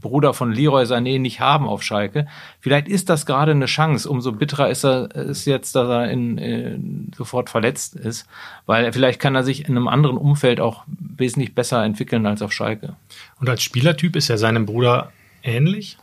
Bruder 0.04 0.36
von 0.36 0.52
Leroy 0.52 0.84
Sané 0.84 1.18
nicht 1.18 1.40
haben 1.40 1.68
auf 1.68 1.82
Schalke. 1.82 2.28
Vielleicht 2.60 2.88
ist 2.88 3.10
das 3.10 3.26
gerade 3.26 3.54
eine 3.54 3.66
Chance. 3.66 4.08
Umso 4.08 4.32
bitterer 4.34 4.70
ist 4.70 4.84
er 4.84 5.16
ist 5.16 5.46
jetzt, 5.46 5.74
dass 5.74 5.90
er 5.90 6.12
in, 6.12 6.38
in, 6.38 7.12
sofort 7.18 7.50
verletzt 7.50 7.96
ist, 7.96 8.28
weil 8.68 8.94
vielleicht 8.94 9.20
kann 9.20 9.34
er 9.34 9.44
sich 9.44 9.68
in 9.68 9.76
einem 9.76 9.88
anderen 9.88 10.18
Umfeld 10.18 10.60
auch 10.60 10.84
wesentlich 10.88 11.56
besser 11.56 11.84
entwickeln 11.84 12.28
als 12.28 12.44
auf 12.44 12.54
Schalke. 12.54 12.96
Und 13.40 13.50
als 13.50 13.64
Spielertyp 13.64 14.16
ist 14.16 14.30
er 14.30 14.38
seinem 14.38 14.68
Bruder 14.68 15.12
ähnlich? 15.42 15.98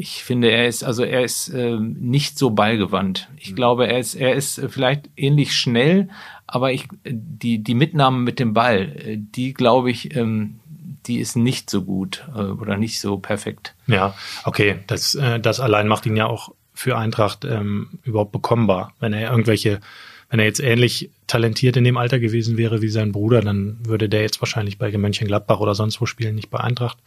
Ich 0.00 0.22
finde, 0.22 0.52
er 0.52 0.68
ist 0.68 0.84
also 0.84 1.02
er 1.02 1.24
ist 1.24 1.48
äh, 1.48 1.76
nicht 1.76 2.38
so 2.38 2.50
ballgewandt. 2.50 3.28
Ich 3.36 3.50
mhm. 3.50 3.56
glaube, 3.56 3.88
er 3.88 3.98
ist 3.98 4.14
er 4.14 4.36
ist 4.36 4.62
vielleicht 4.68 5.10
ähnlich 5.16 5.54
schnell, 5.54 6.08
aber 6.46 6.72
ich 6.72 6.86
die 7.04 7.58
die 7.58 7.74
Mitnahme 7.74 8.18
mit 8.18 8.38
dem 8.38 8.52
Ball, 8.52 8.94
äh, 9.04 9.16
die 9.18 9.54
glaube 9.54 9.90
ich, 9.90 10.14
ähm, 10.14 10.60
die 11.08 11.18
ist 11.18 11.36
nicht 11.36 11.70
so 11.70 11.82
gut 11.82 12.24
äh, 12.34 12.40
oder 12.40 12.76
nicht 12.76 13.00
so 13.00 13.18
perfekt. 13.18 13.74
Ja, 13.86 14.14
okay, 14.44 14.76
das, 14.86 15.14
äh, 15.14 15.40
das 15.40 15.60
allein 15.60 15.88
macht 15.88 16.06
ihn 16.06 16.16
ja 16.16 16.26
auch 16.26 16.54
für 16.74 16.96
Eintracht 16.96 17.44
ähm, 17.44 17.98
überhaupt 18.04 18.32
bekommbar, 18.32 18.92
wenn 19.00 19.12
er 19.12 19.30
irgendwelche 19.30 19.80
wenn 20.30 20.40
er 20.40 20.46
jetzt 20.46 20.60
ähnlich 20.60 21.10
talentiert 21.26 21.76
in 21.76 21.84
dem 21.84 21.96
Alter 21.96 22.18
gewesen 22.18 22.58
wäre 22.58 22.82
wie 22.82 22.88
sein 22.88 23.12
Bruder, 23.12 23.40
dann 23.40 23.78
würde 23.84 24.08
der 24.08 24.22
jetzt 24.22 24.40
wahrscheinlich 24.42 24.76
bei 24.76 24.96
Mönchengladbach 24.96 25.60
oder 25.60 25.74
sonst 25.74 26.00
wo 26.00 26.06
spielen, 26.06 26.34
nicht 26.34 26.50
bei 26.50 26.60
Eintracht. 26.60 26.98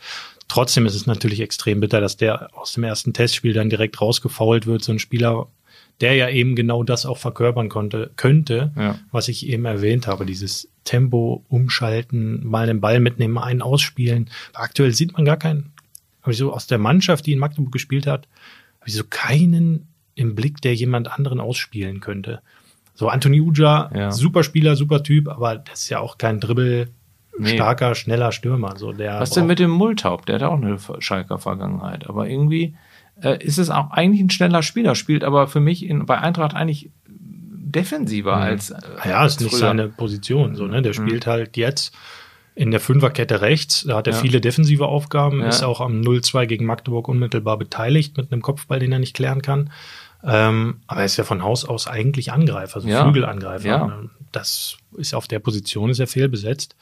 Trotzdem 0.48 0.86
ist 0.86 0.96
es 0.96 1.05
natürlich 1.05 1.39
extrem 1.39 1.79
bitter, 1.79 2.01
dass 2.01 2.17
der 2.17 2.50
aus 2.58 2.74
dem 2.74 2.84
ersten 2.84 3.13
Testspiel 3.13 3.53
dann 3.53 3.70
direkt 3.70 4.01
rausgefault 4.01 4.65
wird. 4.65 4.84
So 4.84 4.91
ein 4.91 5.00
Spieler, 5.00 5.48
der 6.01 6.15
ja 6.15 6.29
eben 6.29 6.55
genau 6.55 6.84
das 6.84 7.05
auch 7.05 7.17
verkörpern 7.17 7.70
konnte, 7.70 8.12
könnte, 8.15 8.72
Ja. 8.77 8.96
was 9.12 9.27
ich 9.27 9.48
eben 9.48 9.65
erwähnt 9.65 10.08
habe, 10.08 10.25
dieses 10.25 10.67
Tempo 10.84 11.46
umschalten, 11.48 12.46
mal 12.46 12.67
den 12.67 12.81
Ball 12.81 13.00
mitnehmen, 13.00 13.38
einen 13.38 13.62
ausspielen. 13.62 14.29
Aktuell 14.53 14.91
sieht 14.93 15.13
man 15.13 15.25
gar 15.25 15.38
keinen, 15.38 15.72
habe 16.22 16.31
ich 16.31 16.38
so 16.38 16.51
aus 16.53 16.67
der 16.67 16.77
Mannschaft, 16.79 17.25
die 17.25 17.34
in 17.34 17.39
Magdeburg 17.39 17.72
gespielt 17.72 18.08
hat, 18.08 18.27
habe 18.79 18.89
ich 18.89 18.96
so 18.96 19.03
keinen 19.10 19.88
im 20.15 20.36
Blick, 20.36 20.62
der 20.62 20.75
jemand 20.75 21.12
anderen 21.12 21.39
ausspielen 21.39 22.00
könnte. 22.00 22.41
So 22.96 23.08
Anthony 23.08 23.39
Uja, 23.41 23.89
Ja. 23.96 24.12
super 24.12 24.43
Spieler, 24.43 24.75
super 24.75 25.03
Typ, 25.03 25.27
aber 25.29 25.55
das 25.55 25.84
ist 25.84 25.89
ja 25.89 26.00
auch 26.00 26.17
kein 26.17 26.39
Dribbel 26.39 26.89
Nee. 27.39 27.55
starker, 27.55 27.96
schneller 27.96 28.34
Stürmer. 28.34 28.77
So 28.77 28.91
der 28.91 29.20
Was 29.22 29.29
denn 29.31 29.48
mit 29.48 29.58
dem 29.60 29.72
Multaub? 29.72 30.25
Der 30.25 30.36
hat 30.36 30.43
auch 30.43 30.62
eine 30.62 30.77
Schalker 31.00 31.38
Vergangenheit. 31.39 32.08
Aber 32.10 32.27
irgendwie 32.27 32.75
äh, 33.21 33.43
ist 33.43 33.57
es 33.57 33.69
auch 33.69 33.91
eigentlich 33.91 34.21
ein 34.21 34.29
schneller 34.29 34.63
Spieler, 34.63 34.95
spielt 34.95 35.23
aber 35.23 35.47
für 35.47 35.59
mich 35.59 35.85
in, 35.85 36.05
bei 36.05 36.17
Eintracht 36.17 36.55
eigentlich 36.55 36.89
defensiver 37.07 38.35
als. 38.37 38.71
Äh, 38.71 38.75
Ah 38.99 39.09
Ja, 39.09 39.25
ist 39.25 39.39
nicht 39.41 39.51
früher. 39.51 39.59
seine 39.59 39.87
Position. 39.87 40.55
So, 40.55 40.67
ne? 40.67 40.81
Der 40.81 40.93
spielt 40.93 41.27
halt 41.27 41.57
jetzt 41.57 41.93
in 42.53 42.71
der 42.71 42.79
Fünferkette 42.81 43.41
rechts. 43.41 43.85
Da 43.87 43.95
hat 43.97 44.07
er 44.07 44.13
Ja. 44.13 44.19
viele 44.19 44.41
defensive 44.41 44.85
Aufgaben, 44.87 45.39
Ja. 45.41 45.47
ist 45.47 45.63
auch 45.63 45.79
am 45.81 46.01
0-2 46.01 46.45
gegen 46.47 46.65
Magdeburg 46.65 47.07
unmittelbar 47.07 47.57
beteiligt 47.57 48.17
mit 48.17 48.31
einem 48.31 48.41
Kopfball, 48.41 48.79
den 48.79 48.91
er 48.91 48.99
nicht 48.99 49.15
klären 49.15 49.41
kann. 49.41 49.71
Ähm, 50.23 50.81
aber 50.85 50.99
er 50.99 51.05
ist 51.05 51.17
ja 51.17 51.23
von 51.23 51.43
Haus 51.43 51.65
aus 51.65 51.87
eigentlich 51.87 52.31
Angreifer, 52.31 52.81
so 52.81 52.87
Ja. 52.87 53.03
Flügelangreifer. 53.03 54.09
Das 54.31 54.77
ist 54.97 55.15
auf 55.15 55.27
der 55.27 55.39
Position 55.39 55.89
ist 55.89 55.99
er 55.99 56.07
fehlbesetzt. 56.07 56.75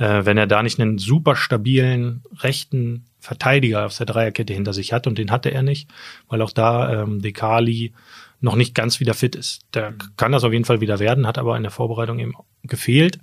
Äh, 0.00 0.24
wenn 0.24 0.38
er 0.38 0.46
da 0.46 0.62
nicht 0.62 0.80
einen 0.80 0.96
super 0.96 1.36
stabilen 1.36 2.22
rechten 2.38 3.04
Verteidiger 3.18 3.84
auf 3.84 3.96
der 3.98 4.06
Dreierkette 4.06 4.54
hinter 4.54 4.72
sich 4.72 4.94
hat 4.94 5.06
und 5.06 5.18
den 5.18 5.30
hatte 5.30 5.50
er 5.50 5.62
nicht, 5.62 5.90
weil 6.28 6.40
auch 6.40 6.52
da 6.52 7.02
ähm, 7.02 7.20
Dekali 7.20 7.92
noch 8.40 8.56
nicht 8.56 8.74
ganz 8.74 8.98
wieder 8.98 9.12
fit 9.12 9.36
ist. 9.36 9.60
Der 9.74 9.92
kann 10.16 10.32
das 10.32 10.42
auf 10.42 10.54
jeden 10.54 10.64
Fall 10.64 10.80
wieder 10.80 11.00
werden, 11.00 11.26
hat 11.26 11.36
aber 11.36 11.54
in 11.58 11.62
der 11.62 11.70
Vorbereitung 11.70 12.18
eben 12.18 12.32
gefehlt 12.62 13.18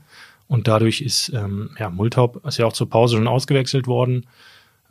und 0.47 0.67
dadurch 0.67 1.01
ist 1.01 1.29
ähm, 1.33 1.71
ja 1.79 1.89
Multhaup 1.89 2.45
ist 2.45 2.59
ja 2.59 2.67
auch 2.67 2.73
zur 2.73 2.91
Pause 2.91 3.17
schon 3.17 3.27
ausgewechselt 3.27 3.87
worden 3.87 4.27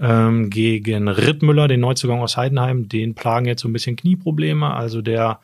ähm, 0.00 0.50
gegen 0.50 1.07
Rittmüller, 1.07 1.69
den 1.69 1.81
Neuzugang 1.81 2.21
aus 2.21 2.37
Heidenheim. 2.37 2.88
Den 2.88 3.14
plagen 3.14 3.47
jetzt 3.47 3.62
so 3.62 3.69
ein 3.69 3.73
bisschen 3.73 3.95
Knieprobleme, 3.95 4.75
also 4.75 5.02
der 5.02 5.38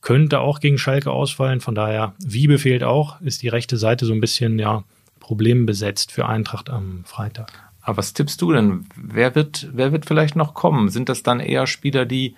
könnte 0.00 0.40
auch 0.40 0.60
gegen 0.60 0.78
Schalke 0.78 1.10
ausfallen. 1.10 1.60
Von 1.60 1.74
daher, 1.74 2.14
Wiebe 2.18 2.58
fehlt 2.58 2.82
auch, 2.82 3.20
ist 3.20 3.42
die 3.42 3.48
rechte 3.48 3.76
Seite 3.76 4.06
so 4.06 4.14
ein 4.14 4.20
bisschen 4.20 4.58
ja 4.58 4.84
problembesetzt 5.22 6.10
für 6.10 6.26
Eintracht 6.26 6.68
am 6.68 7.04
Freitag. 7.04 7.52
Aber 7.80 7.98
was 7.98 8.12
tippst 8.12 8.42
du 8.42 8.52
denn? 8.52 8.86
Wer 8.96 9.34
wird, 9.34 9.68
wer 9.72 9.92
wird 9.92 10.04
vielleicht 10.04 10.36
noch 10.36 10.52
kommen? 10.52 10.88
Sind 10.88 11.08
das 11.08 11.22
dann 11.22 11.40
eher 11.40 11.66
Spieler, 11.66 12.04
die 12.04 12.36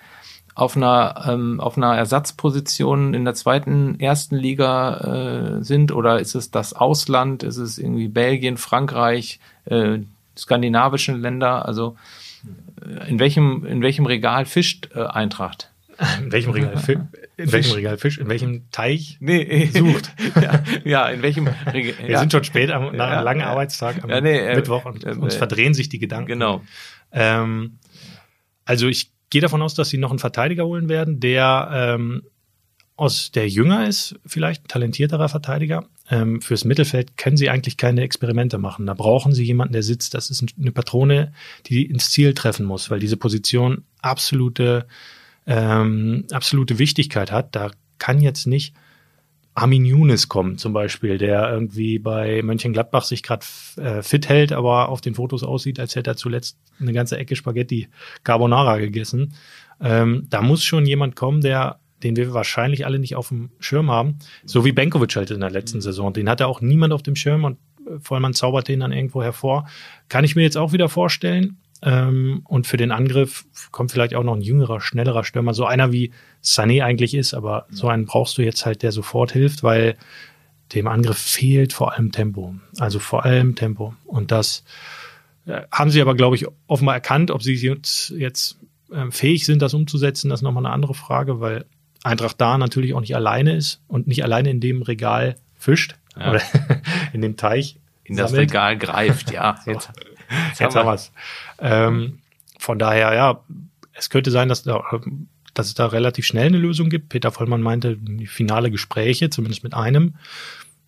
auf 0.55 0.77
einer, 0.77 1.25
ähm, 1.27 1.61
auf 1.61 1.77
einer 1.77 1.97
Ersatzposition 1.97 3.15
in 3.15 3.25
der 3.25 3.35
zweiten, 3.35 3.99
ersten 3.99 4.37
Liga 4.37 5.59
äh, 5.59 5.65
sind? 5.65 5.93
Oder 5.93 6.21
ist 6.21 6.35
es 6.35 6.51
das 6.51 6.75
Ausland? 6.75 7.43
Ist 7.43 7.57
es 7.57 7.79
irgendwie 7.79 8.09
Belgien, 8.09 8.59
Frankreich, 8.59 9.41
äh, 9.65 10.01
skandinavischen 10.37 11.21
Länder? 11.21 11.67
Also 11.67 11.97
äh, 12.83 13.09
in 13.09 13.19
welchem, 13.19 13.65
in 13.65 13.81
welchem 13.81 14.05
Regal 14.07 14.45
fischt 14.45 14.91
äh, 14.95 15.01
Eintracht? 15.01 15.71
In 16.21 16.33
welchem 16.33 16.51
Regal, 16.51 16.77
in 17.37 17.51
welchem 17.53 17.73
Regal 17.75 17.99
Fisch? 17.99 18.19
In 18.19 18.29
welchem 18.29 18.71
Teich? 18.71 19.17
Nee, 19.21 19.67
Sucht. 19.75 20.13
ja, 20.41 20.63
ja, 20.85 21.09
in 21.09 21.23
welchem 21.23 21.47
Regal? 21.49 22.09
Wir 22.09 22.19
sind 22.19 22.33
schon 22.33 22.45
spät 22.45 22.71
am, 22.71 22.85
nach 22.97 23.09
Ja, 23.09 23.17
einem 23.17 23.25
langen 23.25 23.41
ja. 23.41 23.47
Arbeitstag 23.51 24.03
am 24.05 24.11
Ja, 24.11 24.21
nee, 24.21 24.39
äh, 24.39 24.57
Mittwoch 24.57 24.85
und 24.85 25.05
äh, 25.05 25.11
uns 25.11 25.35
äh, 25.35 25.39
verdrehen 25.39 25.75
sich 25.75 25.89
die 25.89 25.99
Gedanken. 25.99 26.27
Genau. 26.29 26.63
Ähm, 27.13 27.79
also 28.65 28.89
ich 28.89 29.11
gehe 29.31 29.41
davon 29.41 29.63
aus, 29.63 29.75
dass 29.75 29.89
sie 29.89 29.99
noch 29.99 30.11
einen 30.11 30.19
Verteidiger 30.19 30.65
holen 30.67 30.89
werden, 30.89 31.21
der 31.21 31.69
ähm, 31.73 32.23
aus 32.97 33.33
der 33.33 33.49
jünger 33.49 33.89
ist, 33.89 34.15
vielleicht 34.25 34.65
ein 34.65 34.69
talentierterer 34.69 35.29
Verteidiger. 35.29 35.85
Ähm, 36.11 36.41
fürs 36.41 36.65
Mittelfeld 36.65 37.17
können 37.17 37.37
sie 37.37 37.51
eigentlich 37.51 37.77
keine 37.77 38.03
Experimente 38.03 38.59
machen. 38.59 38.87
Da 38.87 38.95
brauchen 38.95 39.33
sie 39.35 39.43
jemanden, 39.43 39.73
der 39.73 39.83
sitzt. 39.83 40.15
Das 40.15 40.31
ist 40.31 40.43
ein- 40.43 40.51
eine 40.61 40.71
Patrone, 40.71 41.33
die 41.67 41.85
ins 41.87 42.11
Ziel 42.11 42.35
treffen 42.35 42.65
muss, 42.67 42.91
weil 42.91 43.01
diese 43.01 43.17
Position 43.17 43.83
absolute, 44.01 44.87
ähm, 45.47 46.27
absolute 46.33 46.79
Wichtigkeit 46.79 47.33
hat. 47.33 47.55
Da 47.55 47.71
kann 47.99 48.21
jetzt 48.21 48.47
nicht 48.47 48.75
Armin 49.55 49.85
Younes 49.85 50.29
kommen, 50.29 50.59
zum 50.59 50.73
Beispiel, 50.73 51.17
der 51.17 51.51
irgendwie 51.51 52.01
bei 52.01 52.43
Mönchengladbach 52.43 53.05
sich 53.05 53.23
gerade 53.23 53.47
äh, 53.77 54.03
fit 54.03 54.29
hält, 54.29 54.53
aber 54.53 54.89
auf 54.89 55.01
den 55.01 55.15
Fotos 55.15 55.45
aussieht, 55.45 55.79
als 55.79 55.95
hätte 55.95 56.11
er 56.11 56.17
zuletzt 56.17 56.59
eine 56.81 56.93
ganze 56.93 57.17
Ecke 57.19 57.37
Spaghetti 57.37 57.89
Carbonara 58.25 58.79
gegessen. 58.79 59.35
Ähm, 59.81 60.27
da 60.29 60.43
muss 60.43 60.65
schon 60.65 60.87
jemand 60.87 61.15
kommen, 61.15 61.41
der 61.41 61.79
den 62.05 62.17
wir 62.17 62.35
wahrscheinlich 62.35 62.85
alle 62.85 62.99
nicht 62.99 63.17
auf 63.17 63.29
dem 63.29 63.51
Schirm 63.59 63.91
haben, 63.91 64.19
so 64.45 64.65
wie 64.65 64.73
Benkovic 64.73 65.17
halt 65.17 65.31
in 65.31 65.41
der 65.41 65.51
letzten 65.51 65.81
Saison. 65.81 66.13
Den 66.13 66.29
hatte 66.29 66.47
auch 66.47 66.61
niemand 66.61 66.93
auf 66.93 67.03
dem 67.03 67.17
Schirm 67.17 67.45
und 67.45 67.59
äh, 67.87 67.99
Vollmann 67.99 68.35
zaubert 68.35 68.69
den 68.69 68.81
dann 68.81 68.93
irgendwo 68.93 69.23
hervor. 69.23 69.67
Kann 70.09 70.25
ich 70.25 70.37
mir 70.37 70.43
jetzt 70.43 70.59
auch 70.59 70.73
wieder 70.73 70.89
vorstellen. 70.89 71.57
Ähm, 71.85 72.41
und 72.45 72.67
für 72.67 72.79
den 72.79 72.91
Angriff 72.91 73.45
kommt 73.71 73.93
vielleicht 73.93 74.15
auch 74.15 74.25
noch 74.25 74.35
ein 74.35 74.41
jüngerer, 74.41 74.81
schnellerer 74.81 75.23
Stürmer, 75.23 75.53
so 75.53 75.67
einer 75.67 75.93
wie 75.93 76.13
Sané 76.43 76.83
eigentlich 76.83 77.15
ist, 77.15 77.35
aber 77.35 77.67
so 77.71 77.89
einen 77.89 78.07
brauchst 78.07 78.39
du 78.39 78.43
jetzt 78.43 78.65
halt, 78.65 78.83
der 78.83 78.91
sofort 78.91 79.33
hilft, 79.33 79.63
weil 79.63 79.97
dem 80.75 80.87
Angriff 80.87 81.19
fehlt 81.19 81.75
vor 81.75 81.93
allem 81.93 82.11
Tempo. 82.11 82.55
Also 82.79 82.99
vor 82.99 83.25
allem 83.27 83.55
Tempo. 83.55 83.95
Und 84.07 84.31
das 84.31 84.65
äh, 85.47 85.61
haben 85.71 85.91
sie 85.91 86.01
aber, 86.01 86.15
glaube 86.15 86.37
ich, 86.37 86.47
offenbar 86.67 86.95
erkannt. 86.95 87.31
Ob 87.31 87.43
sie 87.43 87.55
jetzt, 87.55 88.11
jetzt 88.11 88.59
äh, 88.91 89.11
fähig 89.11 89.45
sind, 89.45 89.61
das 89.61 89.75
umzusetzen, 89.75 90.31
das 90.31 90.41
ist 90.41 90.45
nochmal 90.45 90.65
eine 90.65 90.75
andere 90.75 90.95
Frage, 90.95 91.41
weil 91.41 91.67
Eintracht 92.03 92.41
da 92.41 92.57
natürlich 92.57 92.95
auch 92.95 93.01
nicht 93.01 93.15
alleine 93.15 93.55
ist 93.57 93.83
und 93.89 94.07
nicht 94.07 94.25
alleine 94.25 94.51
in 94.51 94.61
dem 94.61 94.83
Regal 94.83 95.37
fischt 95.55 95.97
Ja. 96.19 96.31
oder 96.31 96.41
in 97.13 97.21
dem 97.21 97.37
Teich. 97.37 97.77
In 98.05 98.17
das 98.17 98.31
sammelt. 98.31 98.51
Regal 98.51 98.79
greift, 98.79 99.31
ja. 99.33 99.59
Jetzt, 99.67 99.91
jetzt 100.59 100.77
haben 100.77 100.87
wir's. 100.87 101.13
Ähm, 101.59 102.19
von 102.59 102.79
daher, 102.79 103.15
ja, 103.15 103.41
es 103.93 104.11
könnte 104.11 104.31
sein, 104.31 104.49
dass, 104.49 104.63
da, 104.63 104.83
dass 105.55 105.67
es 105.67 105.75
da 105.75 105.87
relativ 105.87 106.27
schnell 106.27 106.47
eine 106.47 106.59
Lösung 106.59 106.89
gibt. 106.89 107.09
Peter 107.09 107.31
Vollmann 107.31 107.63
meinte, 107.63 107.97
die 107.97 108.27
finale 108.27 108.71
Gespräche, 108.71 109.31
zumindest 109.31 109.65
mit 109.65 109.75
einem. 109.75 110.15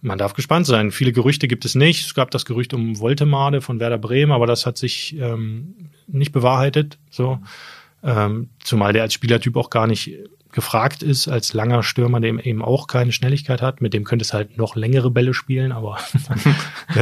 Man 0.02 0.18
darf 0.18 0.34
gespannt 0.34 0.66
sein. 0.66 0.92
Viele 0.92 1.12
Gerüchte 1.12 1.48
gibt 1.48 1.64
es 1.64 1.74
nicht. 1.74 2.04
Es 2.06 2.14
gab 2.14 2.30
das 2.30 2.44
Gerücht 2.44 2.74
um 2.74 2.98
Woltemade 2.98 3.60
von 3.60 3.80
Werder 3.80 3.98
Bremen, 3.98 4.32
aber 4.32 4.46
das 4.46 4.66
hat 4.66 4.76
sich 4.76 5.16
ähm, 5.18 5.90
nicht 6.06 6.32
bewahrheitet. 6.32 6.98
So, 7.10 7.40
ähm, 8.02 8.50
zumal 8.62 8.92
der 8.92 9.02
als 9.02 9.14
Spielertyp 9.14 9.56
auch 9.56 9.70
gar 9.70 9.86
nicht 9.86 10.12
gefragt 10.56 11.02
ist, 11.02 11.28
als 11.28 11.52
langer 11.52 11.82
Stürmer, 11.82 12.18
der 12.18 12.44
eben 12.46 12.62
auch 12.62 12.86
keine 12.86 13.12
Schnelligkeit 13.12 13.60
hat. 13.60 13.82
Mit 13.82 13.92
dem 13.92 14.04
könnte 14.04 14.24
es 14.24 14.32
halt 14.32 14.56
noch 14.56 14.74
längere 14.74 15.10
Bälle 15.10 15.34
spielen, 15.34 15.70
aber 15.70 15.98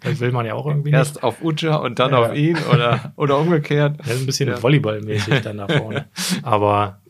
das 0.00 0.20
will 0.20 0.30
man 0.30 0.44
ja 0.46 0.52
auch 0.54 0.66
irgendwie 0.66 0.90
nicht. 0.90 0.98
Erst 0.98 1.22
auf 1.22 1.42
Uja 1.42 1.76
und 1.76 1.98
dann 1.98 2.10
Ja. 2.12 2.18
auf 2.18 2.34
ihn 2.36 2.56
oder, 2.72 3.12
oder 3.16 3.38
umgekehrt. 3.38 3.98
Das 4.00 4.08
ist 4.08 4.20
ein 4.20 4.26
bisschen 4.26 4.48
Ja. 4.50 4.62
Volleyballmäßig 4.62 5.40
dann 5.40 5.56
nach 5.56 5.70
vorne. 5.70 6.06
Aber 6.42 7.00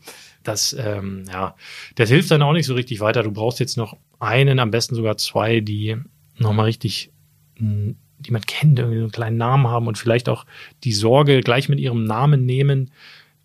das, 0.43 0.73
ähm, 0.79 1.25
ja, 1.31 1.55
das 1.95 2.09
hilft 2.09 2.31
dann 2.31 2.41
auch 2.43 2.53
nicht 2.53 2.65
so 2.65 2.73
richtig 2.75 3.01
weiter. 3.01 3.23
Du 3.23 3.31
brauchst 3.31 3.59
jetzt 3.59 3.75
noch 3.77 3.97
einen, 4.19 4.59
am 4.59 4.71
besten 4.71 4.95
sogar 4.95 5.17
zwei, 5.17 5.59
die 5.59 5.97
nochmal 6.37 6.65
richtig, 6.67 7.11
mh, 7.57 7.93
die 8.19 8.31
man 8.31 8.41
kennt, 8.43 8.79
irgendwie 8.79 8.99
so 8.99 9.03
einen 9.03 9.11
kleinen 9.11 9.37
Namen 9.37 9.67
haben 9.67 9.87
und 9.87 9.97
vielleicht 9.97 10.29
auch 10.29 10.45
die 10.85 10.93
Sorge 10.93 11.41
gleich 11.41 11.67
mit 11.69 11.79
ihrem 11.79 12.05
Namen 12.05 12.45
nehmen, 12.45 12.91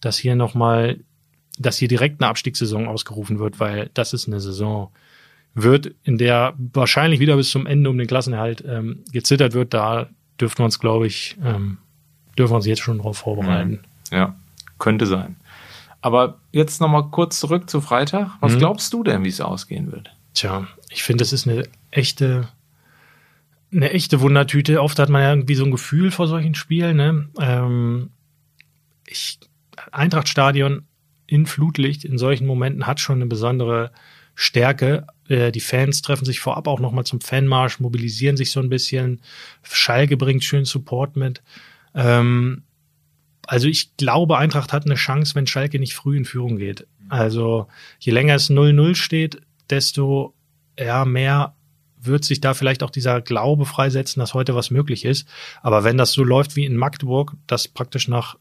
dass 0.00 0.18
hier 0.18 0.36
nochmal, 0.36 1.00
dass 1.58 1.76
hier 1.78 1.88
direkt 1.88 2.20
eine 2.20 2.28
Abstiegssaison 2.30 2.88
ausgerufen 2.88 3.38
wird, 3.38 3.60
weil 3.60 3.90
das 3.94 4.12
ist 4.12 4.26
eine 4.26 4.40
Saison 4.40 4.90
wird, 5.54 5.92
in 6.02 6.18
der 6.18 6.54
wahrscheinlich 6.72 7.20
wieder 7.20 7.36
bis 7.36 7.50
zum 7.50 7.66
Ende 7.66 7.88
um 7.90 7.96
den 7.98 8.08
Klassenerhalt 8.08 8.64
ähm, 8.66 9.04
gezittert 9.12 9.52
wird. 9.52 9.72
Da 9.72 10.08
dürften 10.40 10.58
wir 10.60 10.64
uns, 10.64 10.80
glaube 10.80 11.06
ich, 11.06 11.36
ähm, 11.44 11.78
dürfen 12.36 12.52
wir 12.52 12.56
uns 12.56 12.66
jetzt 12.66 12.82
schon 12.82 12.98
darauf 12.98 13.18
vorbereiten. 13.18 13.80
Ja, 14.10 14.34
könnte 14.78 15.06
sein. 15.06 15.36
Aber 16.00 16.40
jetzt 16.52 16.80
nochmal 16.80 17.08
kurz 17.10 17.38
zurück 17.40 17.70
zu 17.70 17.80
Freitag. 17.80 18.32
Was 18.40 18.54
Mhm. 18.54 18.58
glaubst 18.58 18.92
du 18.92 19.04
denn, 19.04 19.24
wie 19.24 19.28
es 19.28 19.40
ausgehen 19.40 19.92
wird? 19.92 20.10
Tja, 20.34 20.66
ich 20.90 21.04
finde, 21.04 21.22
das 21.22 21.32
ist 21.32 21.46
eine 21.48 21.62
echte, 21.92 22.48
eine 23.72 23.90
echte 23.90 24.20
Wundertüte. 24.20 24.82
Oft 24.82 24.98
hat 24.98 25.08
man 25.08 25.22
ja 25.22 25.30
irgendwie 25.30 25.54
so 25.54 25.64
ein 25.64 25.70
Gefühl 25.70 26.10
vor 26.10 26.26
solchen 26.26 26.54
Spielen. 26.56 26.96
Ne? 26.96 27.28
Ähm, 27.40 28.10
ich, 29.06 29.38
Eintrachtstadion 29.92 30.82
in 31.26 31.46
Flutlicht 31.46 32.04
in 32.04 32.18
solchen 32.18 32.46
Momenten 32.46 32.86
hat 32.86 33.00
schon 33.00 33.16
eine 33.16 33.26
besondere 33.26 33.92
Stärke. 34.34 35.06
Äh, 35.28 35.52
die 35.52 35.60
Fans 35.60 36.02
treffen 36.02 36.24
sich 36.24 36.40
vorab 36.40 36.66
auch 36.66 36.80
nochmal 36.80 37.04
zum 37.04 37.20
Fanmarsch, 37.20 37.80
mobilisieren 37.80 38.36
sich 38.36 38.50
so 38.50 38.60
ein 38.60 38.68
bisschen. 38.68 39.20
Schalke 39.62 40.16
bringt 40.16 40.44
schön 40.44 40.64
Support 40.64 41.16
mit. 41.16 41.42
Ähm, 41.94 42.62
also 43.46 43.68
ich 43.68 43.96
glaube, 43.96 44.38
Eintracht 44.38 44.72
hat 44.72 44.86
eine 44.86 44.94
Chance, 44.94 45.34
wenn 45.34 45.46
Schalke 45.46 45.78
nicht 45.78 45.94
früh 45.94 46.16
in 46.16 46.24
Führung 46.24 46.56
geht. 46.56 46.86
Also 47.08 47.68
je 47.98 48.12
länger 48.12 48.34
es 48.34 48.50
0-0 48.50 48.94
steht, 48.94 49.40
desto 49.70 50.34
ja, 50.78 51.04
mehr 51.04 51.54
wird 52.00 52.24
sich 52.24 52.40
da 52.40 52.54
vielleicht 52.54 52.82
auch 52.82 52.90
dieser 52.90 53.20
Glaube 53.20 53.64
freisetzen, 53.64 54.20
dass 54.20 54.34
heute 54.34 54.54
was 54.54 54.70
möglich 54.70 55.04
ist. 55.04 55.26
Aber 55.62 55.84
wenn 55.84 55.96
das 55.96 56.12
so 56.12 56.22
läuft 56.22 56.56
wie 56.56 56.64
in 56.64 56.76
Magdeburg, 56.76 57.34
dass 57.46 57.68
praktisch 57.68 58.08
nach 58.08 58.36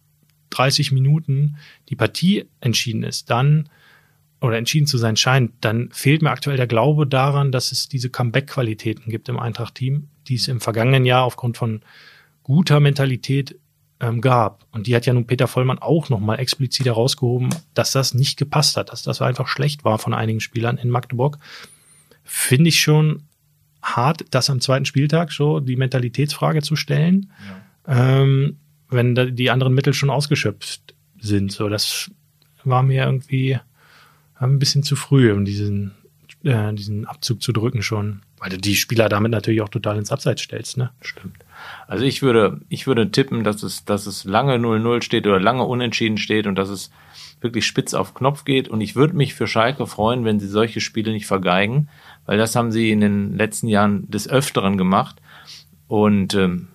30 0.58 0.92
Minuten 0.92 1.58
die 1.90 1.96
Partie 1.96 2.46
entschieden 2.62 3.04
ist, 3.04 3.30
dann 3.30 3.70
oder 4.42 4.58
entschieden 4.58 4.88
zu 4.88 4.98
sein 4.98 5.16
scheint, 5.16 5.54
dann 5.62 5.90
fehlt 5.92 6.22
mir 6.22 6.30
aktuell 6.30 6.58
der 6.58 6.68
Glaube 6.68 7.08
daran, 7.08 7.52
dass 7.52 7.72
es 7.72 7.88
diese 7.88 8.10
Comeback-Qualitäten 8.10 9.10
gibt 9.10 9.30
im 9.30 9.40
Eintracht-Team, 9.40 10.10
die 10.28 10.36
es 10.36 10.50
im 10.50 10.60
vergangenen 10.60 11.06
Jahr 11.06 11.24
aufgrund 11.24 11.56
von 11.56 11.82
guter 12.44 12.82
Mentalität 12.82 13.58
ähm, 14.02 14.20
gab. 14.20 14.66
Und 14.72 14.88
die 14.88 14.96
hat 14.96 15.06
ja 15.06 15.14
nun 15.14 15.28
Peter 15.28 15.48
Vollmann 15.48 15.80
auch 15.80 16.10
nochmal 16.10 16.40
explizit 16.40 16.86
herausgehoben, 16.86 17.50
dass 17.74 17.92
das 17.92 18.14
nicht 18.14 18.38
gepasst 18.38 18.76
hat, 18.76 18.92
dass 18.92 19.02
das 19.04 19.22
einfach 19.22 19.48
schlecht 19.48 19.86
war 19.86 19.98
von 19.98 20.14
einigen 20.14 20.42
Spielern 20.42 20.78
in 20.78 20.90
Magdeburg. 20.90 21.38
Finde 22.24 22.68
ich 22.68 22.82
schon 22.82 23.24
hart, 23.82 24.26
das 24.32 24.50
am 24.50 24.60
zweiten 24.60 24.86
Spieltag 24.86 25.32
so 25.32 25.62
die 25.62 25.78
Mentalitätsfrage 25.78 26.62
zu 26.62 26.76
stellen, 26.76 27.32
ja. 27.88 28.22
ähm, 28.22 28.58
wenn 28.94 29.36
die 29.36 29.50
anderen 29.50 29.74
Mittel 29.74 29.94
schon 29.94 30.10
ausgeschöpft 30.10 30.94
sind. 31.20 31.52
So, 31.52 31.70
das 31.70 32.12
war 32.64 32.84
mir 32.84 33.06
irgendwie 33.06 33.60
ein 34.36 34.60
bisschen 34.60 34.84
zu 34.84 34.96
früh, 34.96 35.32
um 35.32 35.46
diesen, 35.46 35.92
äh, 36.44 36.74
diesen 36.74 37.06
Abzug 37.06 37.42
zu 37.42 37.52
drücken 37.52 37.82
schon. 37.82 38.22
Weil 38.40 38.50
du 38.50 38.58
die 38.58 38.76
Spieler 38.76 39.08
damit 39.08 39.32
natürlich 39.32 39.62
auch 39.62 39.70
total 39.70 39.98
ins 39.98 40.12
Abseits 40.12 40.42
stellst, 40.42 40.78
ne? 40.78 40.92
Stimmt. 41.02 41.38
Also 41.88 42.04
ich 42.04 42.22
würde, 42.22 42.60
ich 42.68 42.88
würde 42.88 43.10
tippen, 43.10 43.46
dass 43.46 43.64
es, 43.64 43.86
dass 43.86 44.06
es 44.06 44.26
lange 44.26 44.56
0-0 44.56 45.02
steht 45.02 45.26
oder 45.26 45.40
lange 45.40 45.64
unentschieden 45.64 46.18
steht 46.18 46.46
und 46.46 46.56
dass 46.56 46.68
es 46.68 46.92
wirklich 47.40 47.66
spitz 47.66 47.94
auf 47.94 48.14
Knopf 48.14 48.44
geht. 48.44 48.68
Und 48.68 48.82
ich 48.82 48.96
würde 48.96 49.16
mich 49.16 49.34
für 49.34 49.48
Schalke 49.48 49.88
freuen, 49.88 50.26
wenn 50.26 50.42
sie 50.42 50.48
solche 50.48 50.82
Spiele 50.82 51.14
nicht 51.14 51.26
vergeigen, 51.26 51.88
weil 52.26 52.38
das 52.38 52.56
haben 52.56 52.72
sie 52.72 52.92
in 52.92 53.00
den 53.00 53.38
letzten 53.38 53.70
Jahren 53.70 54.10
des 54.12 54.28
Öfteren 54.28 54.78
gemacht. 54.78 55.22
Und 55.88 56.34
ähm, 56.34 56.68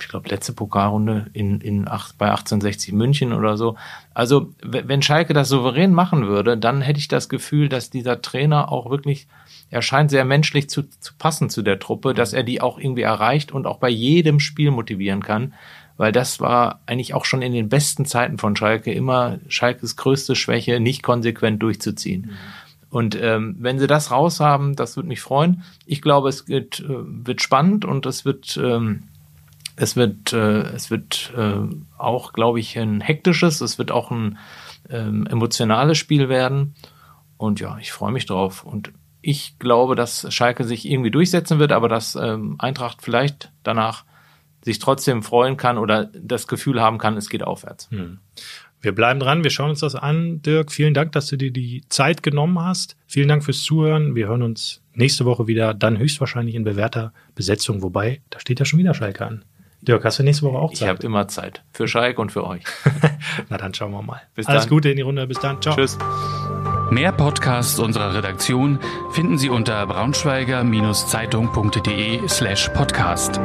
ich 0.00 0.08
glaube, 0.08 0.28
letzte 0.28 0.52
Pokalrunde 0.52 1.26
in, 1.32 1.60
in 1.60 1.88
acht, 1.88 2.18
bei 2.18 2.26
1860 2.26 2.92
München 2.92 3.32
oder 3.32 3.56
so. 3.56 3.76
Also, 4.14 4.52
wenn 4.62 5.02
Schalke 5.02 5.32
das 5.32 5.48
souverän 5.48 5.92
machen 5.92 6.26
würde, 6.26 6.56
dann 6.56 6.80
hätte 6.80 6.98
ich 6.98 7.08
das 7.08 7.28
Gefühl, 7.28 7.68
dass 7.68 7.90
dieser 7.90 8.22
Trainer 8.22 8.70
auch 8.70 8.90
wirklich, 8.90 9.26
er 9.70 9.82
scheint 9.82 10.10
sehr 10.10 10.24
menschlich 10.24 10.68
zu, 10.68 10.82
zu 11.00 11.14
passen 11.18 11.50
zu 11.50 11.62
der 11.62 11.78
Truppe, 11.78 12.14
dass 12.14 12.32
er 12.32 12.42
die 12.42 12.60
auch 12.60 12.78
irgendwie 12.78 13.02
erreicht 13.02 13.52
und 13.52 13.66
auch 13.66 13.78
bei 13.78 13.90
jedem 13.90 14.40
Spiel 14.40 14.70
motivieren 14.70 15.22
kann. 15.22 15.54
Weil 15.96 16.12
das 16.12 16.40
war 16.40 16.80
eigentlich 16.84 17.14
auch 17.14 17.24
schon 17.24 17.40
in 17.40 17.54
den 17.54 17.70
besten 17.70 18.04
Zeiten 18.04 18.36
von 18.36 18.54
Schalke 18.54 18.92
immer 18.92 19.38
Schalkes 19.48 19.96
größte 19.96 20.36
Schwäche, 20.36 20.78
nicht 20.78 21.02
konsequent 21.02 21.62
durchzuziehen. 21.62 22.22
Mhm. 22.22 22.36
Und 22.90 23.18
ähm, 23.20 23.56
wenn 23.58 23.78
sie 23.78 23.86
das 23.86 24.10
raushaben, 24.10 24.76
das 24.76 24.96
würde 24.96 25.08
mich 25.08 25.20
freuen. 25.20 25.62
Ich 25.84 26.00
glaube, 26.00 26.28
es 26.28 26.48
wird, 26.48 26.80
äh, 26.80 26.86
wird 26.88 27.42
spannend 27.42 27.84
und 27.84 28.06
es 28.06 28.24
wird 28.24 28.56
ähm, 28.62 29.02
es 29.76 29.94
wird, 29.96 30.32
äh, 30.32 30.62
es 30.74 30.90
wird 30.90 31.32
äh, 31.36 31.60
auch, 31.98 32.32
glaube 32.32 32.60
ich, 32.60 32.78
ein 32.78 33.00
hektisches, 33.00 33.60
es 33.60 33.78
wird 33.78 33.90
auch 33.90 34.10
ein 34.10 34.38
ähm, 34.88 35.26
emotionales 35.26 35.98
Spiel 35.98 36.28
werden. 36.28 36.74
Und 37.36 37.60
ja, 37.60 37.78
ich 37.78 37.92
freue 37.92 38.12
mich 38.12 38.26
drauf. 38.26 38.64
Und 38.64 38.92
ich 39.20 39.58
glaube, 39.58 39.94
dass 39.94 40.32
Schalke 40.32 40.64
sich 40.64 40.88
irgendwie 40.88 41.10
durchsetzen 41.10 41.58
wird, 41.58 41.72
aber 41.72 41.88
dass 41.88 42.16
ähm, 42.16 42.56
Eintracht 42.58 43.02
vielleicht 43.02 43.52
danach 43.62 44.04
sich 44.62 44.78
trotzdem 44.78 45.22
freuen 45.22 45.56
kann 45.56 45.78
oder 45.78 46.06
das 46.06 46.48
Gefühl 46.48 46.80
haben 46.80 46.98
kann, 46.98 47.16
es 47.16 47.28
geht 47.28 47.42
aufwärts. 47.42 47.88
Hm. 47.90 48.18
Wir 48.80 48.94
bleiben 48.94 49.20
dran, 49.20 49.42
wir 49.42 49.50
schauen 49.50 49.70
uns 49.70 49.80
das 49.80 49.94
an. 49.94 50.42
Dirk, 50.42 50.72
vielen 50.72 50.94
Dank, 50.94 51.12
dass 51.12 51.26
du 51.26 51.36
dir 51.36 51.50
die 51.50 51.84
Zeit 51.88 52.22
genommen 52.22 52.58
hast. 52.58 52.96
Vielen 53.06 53.28
Dank 53.28 53.44
fürs 53.44 53.62
Zuhören. 53.62 54.14
Wir 54.14 54.28
hören 54.28 54.42
uns 54.42 54.80
nächste 54.94 55.24
Woche 55.24 55.46
wieder, 55.46 55.74
dann 55.74 55.98
höchstwahrscheinlich 55.98 56.54
in 56.54 56.64
bewährter 56.64 57.12
Besetzung, 57.34 57.82
wobei, 57.82 58.22
da 58.30 58.40
steht 58.40 58.58
ja 58.58 58.64
schon 58.64 58.78
wieder 58.78 58.94
Schalke 58.94 59.26
an. 59.26 59.44
Dirk, 59.86 60.04
hast 60.04 60.18
du 60.18 60.22
nächste 60.22 60.44
Woche 60.44 60.58
auch 60.58 60.72
Zeit? 60.72 60.82
Ich 60.82 60.88
habe 60.88 61.02
immer 61.04 61.28
Zeit. 61.28 61.62
Für 61.72 61.86
Schalke 61.86 62.20
und 62.20 62.32
für 62.32 62.44
euch. 62.46 62.62
Na 63.48 63.56
dann 63.56 63.72
schauen 63.74 63.92
wir 63.92 64.02
mal. 64.02 64.20
Bis 64.34 64.46
Alles 64.46 64.64
dann. 64.64 64.70
Gute 64.70 64.90
in 64.90 64.96
die 64.96 65.02
Runde. 65.02 65.24
Bis 65.26 65.38
dann. 65.38 65.62
Ciao. 65.62 65.76
Tschüss. 65.76 65.98
Mehr 66.90 67.12
Podcasts 67.12 67.78
unserer 67.78 68.14
Redaktion 68.14 68.78
finden 69.12 69.38
Sie 69.38 69.50
unter 69.50 69.86
braunschweiger-zeitung.de 69.86 72.28
slash 72.28 72.68
podcast. 72.70 73.40